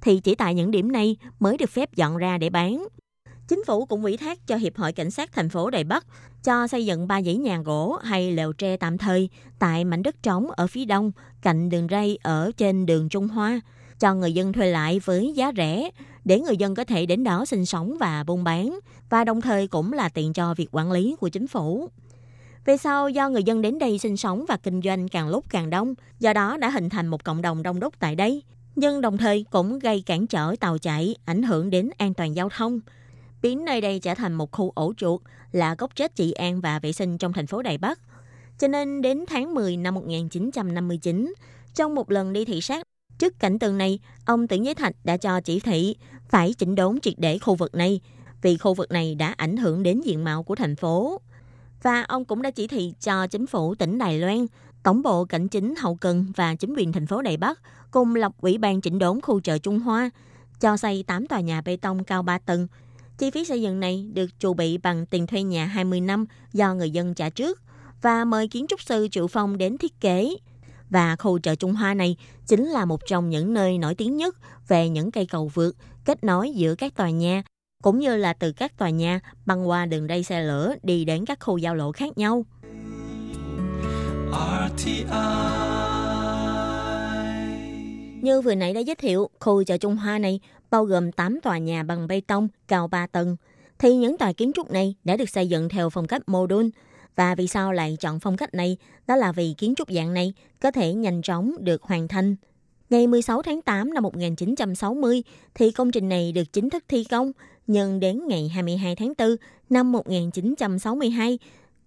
[0.00, 2.86] Thì chỉ tại những điểm này mới được phép dọn ra để bán.
[3.48, 6.06] Chính phủ cũng ủy thác cho Hiệp hội Cảnh sát thành phố Đài Bắc
[6.44, 10.22] cho xây dựng ba dãy nhà gỗ hay lều tre tạm thời tại mảnh đất
[10.22, 11.12] trống ở phía đông,
[11.42, 13.60] cạnh đường ray ở trên đường Trung Hoa,
[13.98, 15.90] cho người dân thuê lại với giá rẻ
[16.24, 18.78] để người dân có thể đến đó sinh sống và buôn bán
[19.10, 21.88] và đồng thời cũng là tiện cho việc quản lý của chính phủ.
[22.64, 25.70] Về sau, do người dân đến đây sinh sống và kinh doanh càng lúc càng
[25.70, 28.42] đông, do đó đã hình thành một cộng đồng đông đúc tại đây.
[28.76, 32.48] Nhưng đồng thời cũng gây cản trở tàu chạy, ảnh hưởng đến an toàn giao
[32.56, 32.80] thông.
[33.42, 35.20] Biến nơi đây trở thành một khu ổ chuột,
[35.52, 37.98] là gốc chết trị an và vệ sinh trong thành phố Đài Bắc.
[38.58, 41.34] Cho nên đến tháng 10 năm 1959,
[41.74, 42.86] trong một lần đi thị sát
[43.22, 45.96] Trước cảnh tượng này, ông Tưởng Giới Thạch đã cho chỉ thị
[46.28, 48.00] phải chỉnh đốn triệt để khu vực này
[48.42, 51.20] vì khu vực này đã ảnh hưởng đến diện mạo của thành phố.
[51.82, 54.46] Và ông cũng đã chỉ thị cho chính phủ tỉnh Đài Loan,
[54.82, 57.60] tổng bộ cảnh chính hậu cần và chính quyền thành phố Đài Bắc
[57.90, 60.10] cùng lập ủy ban chỉnh đốn khu chợ Trung Hoa,
[60.60, 62.68] cho xây 8 tòa nhà bê tông cao 3 tầng.
[63.18, 66.74] Chi phí xây dựng này được chuẩn bị bằng tiền thuê nhà 20 năm do
[66.74, 67.60] người dân trả trước
[68.02, 70.36] và mời kiến trúc sư Triệu Phong đến thiết kế.
[70.92, 72.16] Và khu chợ Trung Hoa này
[72.46, 74.36] chính là một trong những nơi nổi tiếng nhất
[74.68, 77.42] về những cây cầu vượt kết nối giữa các tòa nhà,
[77.82, 81.24] cũng như là từ các tòa nhà băng qua đường ray xe lửa đi đến
[81.24, 82.44] các khu giao lộ khác nhau.
[84.32, 85.04] RTI.
[88.22, 90.40] Như vừa nãy đã giới thiệu, khu chợ Trung Hoa này
[90.70, 93.36] bao gồm 8 tòa nhà bằng bê tông cao 3 tầng.
[93.78, 96.70] Thì những tòa kiến trúc này đã được xây dựng theo phong cách mô đun,
[97.16, 98.76] và vì sao lại chọn phong cách này?
[99.06, 102.36] Đó là vì kiến trúc dạng này có thể nhanh chóng được hoàn thành.
[102.90, 105.22] Ngày 16 tháng 8 năm 1960
[105.54, 107.32] thì công trình này được chính thức thi công,
[107.66, 109.36] nhưng đến ngày 22 tháng 4
[109.70, 111.38] năm 1962,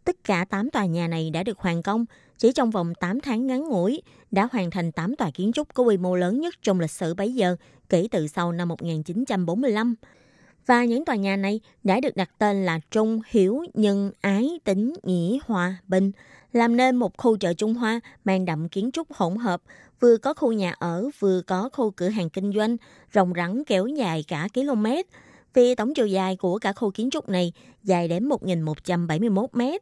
[0.03, 2.05] tất cả 8 tòa nhà này đã được hoàn công.
[2.37, 4.01] Chỉ trong vòng 8 tháng ngắn ngủi,
[4.31, 7.13] đã hoàn thành 8 tòa kiến trúc có quy mô lớn nhất trong lịch sử
[7.13, 7.55] bấy giờ,
[7.89, 9.95] kể từ sau năm 1945.
[10.65, 14.93] Và những tòa nhà này đã được đặt tên là Trung Hiếu Nhân Ái Tính
[15.03, 16.11] Nghĩa Hòa Bình,
[16.53, 19.61] làm nên một khu chợ Trung Hoa mang đậm kiến trúc hỗn hợp,
[19.99, 22.77] vừa có khu nhà ở, vừa có khu cửa hàng kinh doanh,
[23.11, 24.85] rộng rắn kéo dài cả km.
[25.53, 27.53] Vì tổng chiều dài của cả khu kiến trúc này
[27.83, 29.81] dài đến 1.171 mét.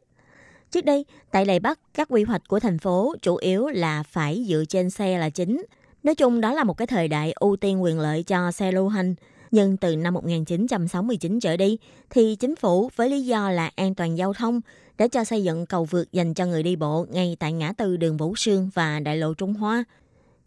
[0.70, 4.44] Trước đây, tại Đài Bắc, các quy hoạch của thành phố chủ yếu là phải
[4.48, 5.64] dựa trên xe là chính.
[6.02, 8.88] Nói chung đó là một cái thời đại ưu tiên quyền lợi cho xe lưu
[8.88, 9.14] hành–
[9.54, 11.78] nhưng từ năm 1969 trở đi,
[12.10, 14.60] thì chính phủ với lý do là an toàn giao thông
[14.98, 17.96] đã cho xây dựng cầu vượt dành cho người đi bộ ngay tại ngã tư
[17.96, 19.84] đường Vũ Sương và đại lộ Trung Hoa.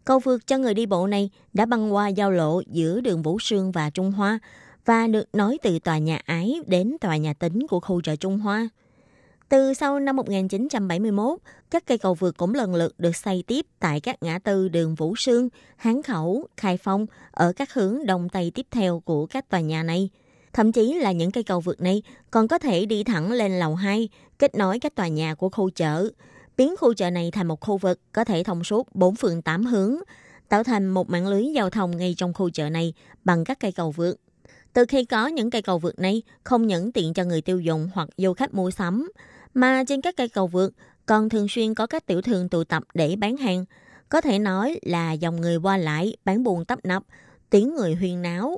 [0.04, 3.38] Cầu vượt cho người đi bộ này đã băng qua giao lộ giữa đường Vũ
[3.38, 4.38] Sương và Trung Hoa
[4.84, 8.38] và được nối từ tòa nhà Ái đến tòa nhà tính của khu chợ Trung
[8.38, 8.68] Hoa.
[9.48, 11.38] Từ sau năm 1971,
[11.70, 14.94] các cây cầu vượt cũng lần lượt được xây tiếp tại các ngã tư đường
[14.94, 19.48] Vũ Sương, Hán Khẩu, Khai Phong ở các hướng đông tây tiếp theo của các
[19.48, 20.10] tòa nhà này.
[20.52, 23.74] Thậm chí là những cây cầu vượt này còn có thể đi thẳng lên lầu
[23.74, 26.08] 2, kết nối các tòa nhà của khu chợ,
[26.56, 29.66] biến khu chợ này thành một khu vực có thể thông suốt 4 phường 8
[29.66, 29.96] hướng,
[30.48, 32.94] tạo thành một mạng lưới giao thông ngay trong khu chợ này
[33.24, 34.20] bằng các cây cầu vượt.
[34.72, 37.90] Từ khi có những cây cầu vượt này, không những tiện cho người tiêu dùng
[37.94, 39.08] hoặc du khách mua sắm,
[39.58, 40.72] mà trên các cây cầu vượt
[41.06, 43.64] còn thường xuyên có các tiểu thương tụ tập để bán hàng.
[44.08, 47.02] Có thể nói là dòng người qua lại, bán buồn tấp nập,
[47.50, 48.56] tiếng người huyên náo.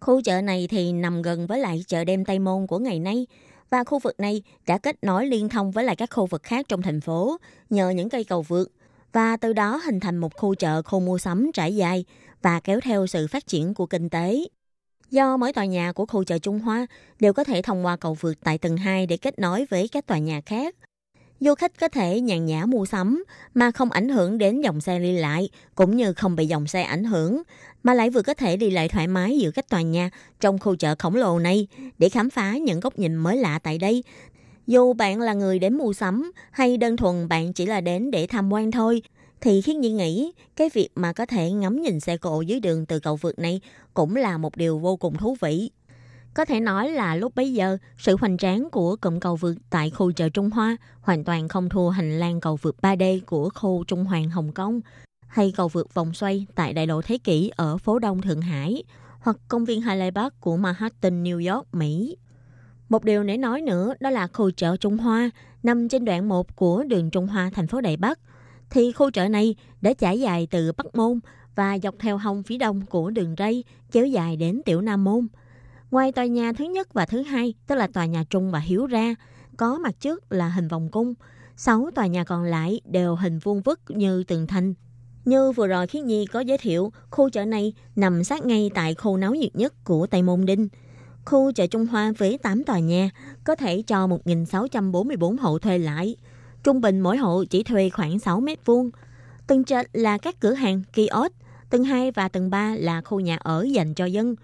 [0.00, 3.26] Khu chợ này thì nằm gần với lại chợ đêm Tây Môn của ngày nay,
[3.70, 6.66] và khu vực này đã kết nối liên thông với lại các khu vực khác
[6.68, 7.36] trong thành phố
[7.70, 8.72] nhờ những cây cầu vượt
[9.12, 12.04] và từ đó hình thành một khu chợ khu mua sắm trải dài
[12.42, 14.44] và kéo theo sự phát triển của kinh tế.
[15.10, 16.86] Do mỗi tòa nhà của khu chợ Trung Hoa
[17.20, 20.06] đều có thể thông qua cầu vượt tại tầng 2 để kết nối với các
[20.06, 20.74] tòa nhà khác.
[21.40, 24.98] Du khách có thể nhàn nhã mua sắm mà không ảnh hưởng đến dòng xe
[24.98, 27.42] đi lại cũng như không bị dòng xe ảnh hưởng
[27.82, 30.76] mà lại vừa có thể đi lại thoải mái giữa các tòa nhà trong khu
[30.76, 31.66] chợ khổng lồ này
[31.98, 34.04] để khám phá những góc nhìn mới lạ tại đây.
[34.66, 38.26] Dù bạn là người đến mua sắm hay đơn thuần bạn chỉ là đến để
[38.26, 39.02] tham quan thôi,
[39.46, 42.86] thì khiến Nhi nghĩ cái việc mà có thể ngắm nhìn xe cộ dưới đường
[42.86, 43.60] từ cầu vượt này
[43.94, 45.70] cũng là một điều vô cùng thú vị.
[46.34, 49.90] Có thể nói là lúc bấy giờ, sự hoành tráng của cụm cầu vượt tại
[49.90, 53.84] khu chợ Trung Hoa hoàn toàn không thua hành lang cầu vượt 3D của khu
[53.84, 54.80] Trung Hoàng Hồng Kông
[55.26, 58.82] hay cầu vượt vòng xoay tại đại lộ Thế Kỷ ở phố Đông Thượng Hải
[59.20, 62.16] hoặc công viên Highland Park của Manhattan, New York, Mỹ.
[62.88, 65.30] Một điều để nói nữa đó là khu chợ Trung Hoa
[65.62, 68.18] nằm trên đoạn 1 của đường Trung Hoa thành phố Đại Bắc.
[68.70, 71.20] Thì khu chợ này đã trải dài từ Bắc Môn
[71.54, 75.26] và dọc theo hông phía đông của đường ray kéo dài đến Tiểu Nam Môn.
[75.90, 78.86] Ngoài tòa nhà thứ nhất và thứ hai, tức là tòa nhà Trung và Hiếu
[78.86, 79.14] ra,
[79.56, 81.14] có mặt trước là hình vòng cung.
[81.56, 84.74] Sáu tòa nhà còn lại đều hình vuông vức như tường thành.
[85.24, 88.94] Như vừa rồi Khiết Nhi có giới thiệu, khu chợ này nằm sát ngay tại
[88.94, 90.68] khu náo nhiệt nhất của Tây Môn Đinh.
[91.24, 93.10] Khu chợ Trung Hoa với 8 tòa nhà
[93.44, 96.16] có thể cho 1.644 hộ thuê lại.
[96.66, 98.90] Trung bình mỗi hộ chỉ thuê khoảng 6 mét vuông.
[99.46, 101.32] Tầng trệt là các cửa hàng, kiosk,
[101.70, 104.34] tầng 2 và tầng 3 là khu nhà ở dành cho dân.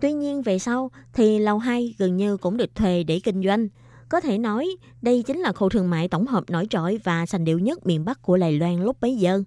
[0.00, 3.68] Tuy nhiên về sau thì lầu 2 gần như cũng được thuê để kinh doanh.
[4.08, 4.68] Có thể nói
[5.02, 8.04] đây chính là khu thương mại tổng hợp nổi trội và sành điệu nhất miền
[8.04, 9.42] Bắc của Lài Loan lúc bấy giờ.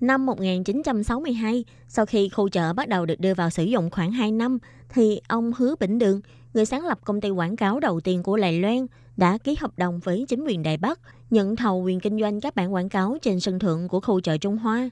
[0.00, 4.32] Năm 1962, sau khi khu chợ bắt đầu được đưa vào sử dụng khoảng 2
[4.32, 4.58] năm,
[4.88, 6.20] thì ông Hứa Bỉnh Đường,
[6.54, 8.86] người sáng lập công ty quảng cáo đầu tiên của Lài Loan,
[9.16, 11.00] đã ký hợp đồng với chính quyền Đài Bắc,
[11.30, 14.36] nhận thầu quyền kinh doanh các bản quảng cáo trên sân thượng của khu chợ
[14.36, 14.90] Trung Hoa.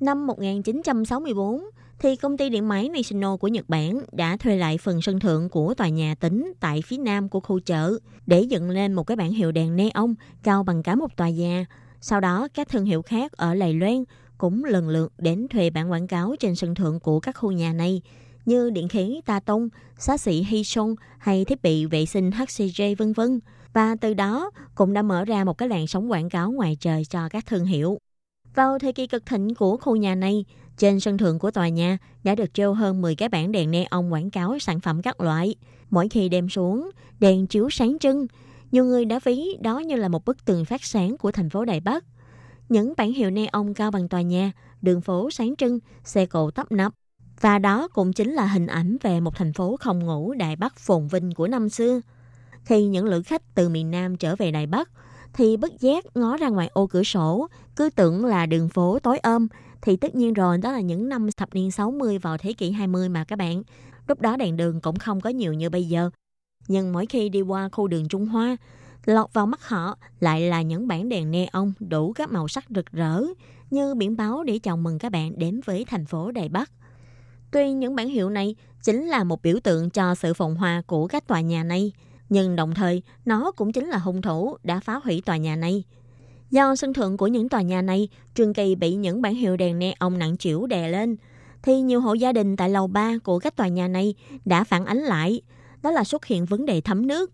[0.00, 1.64] Năm 1964,
[1.98, 5.48] thì công ty điện máy National của Nhật Bản đã thuê lại phần sân thượng
[5.48, 9.16] của tòa nhà tính tại phía nam của khu chợ để dựng lên một cái
[9.16, 11.66] bảng hiệu đèn neon cao bằng cả một tòa nhà.
[12.00, 14.04] Sau đó, các thương hiệu khác ở Lài Loan
[14.38, 17.72] cũng lần lượt đến thuê bản quảng cáo trên sân thượng của các khu nhà
[17.72, 18.02] này
[18.46, 22.94] như điện khí Ta Tông, xá xị Hy Sông hay thiết bị vệ sinh HCJ
[22.98, 23.40] vân vân.
[23.76, 27.04] Và từ đó cũng đã mở ra một cái làn sóng quảng cáo ngoài trời
[27.04, 27.98] cho các thương hiệu.
[28.54, 30.44] Vào thời kỳ cực thịnh của khu nhà này,
[30.76, 34.10] trên sân thượng của tòa nhà đã được treo hơn 10 cái bảng đèn neon
[34.10, 35.54] quảng cáo sản phẩm các loại.
[35.90, 38.26] Mỗi khi đem xuống, đèn chiếu sáng trưng.
[38.72, 41.64] Nhiều người đã ví đó như là một bức tường phát sáng của thành phố
[41.64, 42.04] Đài Bắc.
[42.68, 44.52] Những bản hiệu neon cao bằng tòa nhà,
[44.82, 46.92] đường phố sáng trưng, xe cộ tấp nập.
[47.40, 50.78] Và đó cũng chính là hình ảnh về một thành phố không ngủ Đài Bắc
[50.78, 52.00] phồn vinh của năm xưa.
[52.66, 54.90] Khi những lữ khách từ miền Nam trở về Đài Bắc,
[55.32, 59.18] thì bất giác ngó ra ngoài ô cửa sổ, cứ tưởng là đường phố tối
[59.18, 59.48] âm
[59.82, 63.08] thì tất nhiên rồi đó là những năm thập niên 60 vào thế kỷ 20
[63.08, 63.62] mà các bạn.
[64.08, 66.10] Lúc đó đèn đường cũng không có nhiều như bây giờ.
[66.68, 68.56] Nhưng mỗi khi đi qua khu đường Trung Hoa,
[69.04, 72.92] lọt vào mắt họ lại là những bản đèn neon đủ các màu sắc rực
[72.92, 73.22] rỡ
[73.70, 76.70] như biển báo để chào mừng các bạn đến với thành phố Đài Bắc.
[77.50, 81.06] Tuy những bản hiệu này chính là một biểu tượng cho sự phồn hoa của
[81.06, 81.92] các tòa nhà này,
[82.28, 85.84] nhưng đồng thời nó cũng chính là hung thủ đã phá hủy tòa nhà này.
[86.50, 89.78] Do sân thượng của những tòa nhà này trường kỳ bị những bản hiệu đèn
[89.78, 91.16] neon nặng chịu đè lên,
[91.62, 94.14] thì nhiều hộ gia đình tại lầu 3 của các tòa nhà này
[94.44, 95.40] đã phản ánh lại,
[95.82, 97.32] đó là xuất hiện vấn đề thấm nước.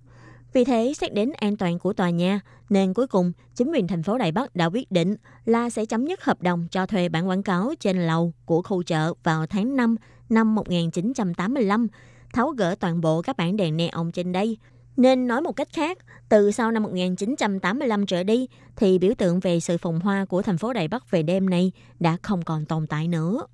[0.52, 2.40] Vì thế, xét đến an toàn của tòa nhà,
[2.70, 6.06] nên cuối cùng chính quyền thành phố Đài Bắc đã quyết định là sẽ chấm
[6.06, 9.76] dứt hợp đồng cho thuê bản quảng cáo trên lầu của khu chợ vào tháng
[9.76, 9.96] 5
[10.28, 11.86] năm 1985,
[12.32, 14.58] tháo gỡ toàn bộ các bản đèn neon trên đây
[14.96, 19.60] nên nói một cách khác, từ sau năm 1985 trở đi, thì biểu tượng về
[19.60, 22.86] sự phồn hoa của thành phố Đài Bắc về đêm này đã không còn tồn
[22.86, 23.46] tại nữa.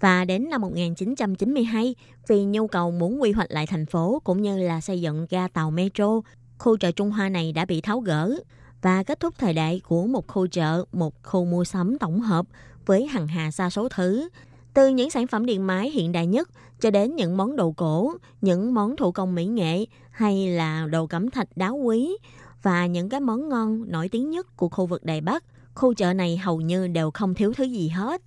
[0.00, 1.94] Và đến năm 1992,
[2.28, 5.48] vì nhu cầu muốn quy hoạch lại thành phố cũng như là xây dựng ga
[5.48, 6.20] tàu metro,
[6.58, 8.34] khu chợ Trung Hoa này đã bị tháo gỡ
[8.82, 12.46] và kết thúc thời đại của một khu chợ, một khu mua sắm tổng hợp
[12.86, 14.28] với hàng hà xa số thứ,
[14.74, 16.48] từ những sản phẩm điện máy hiện đại nhất
[16.82, 21.06] cho đến những món đồ cổ, những món thủ công mỹ nghệ hay là đồ
[21.06, 22.16] cẩm thạch đá quý
[22.62, 25.44] và những cái món ngon nổi tiếng nhất của khu vực Đài Bắc.
[25.74, 28.22] Khu chợ này hầu như đều không thiếu thứ gì hết.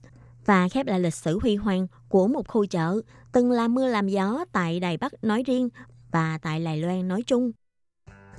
[0.45, 3.01] Và khép lại lịch sử huy hoàng của một khu chợ
[3.31, 5.69] từng là mưa làm gió tại Đài Bắc nói riêng
[6.11, 7.51] và tại Đài Loan nói chung.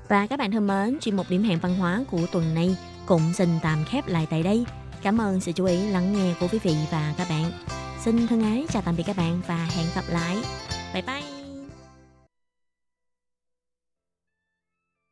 [0.09, 3.23] Và các bạn thân mến, chuyên mục điểm hẹn văn hóa của tuần này cũng
[3.35, 4.65] xin tạm khép lại tại đây.
[5.03, 7.53] Cảm ơn sự chú ý lắng nghe của quý vị và các bạn.
[8.07, 10.37] Xin thân ái chào tạm biệt các bạn và hẹn gặp lại.
[10.95, 11.36] Bye bye.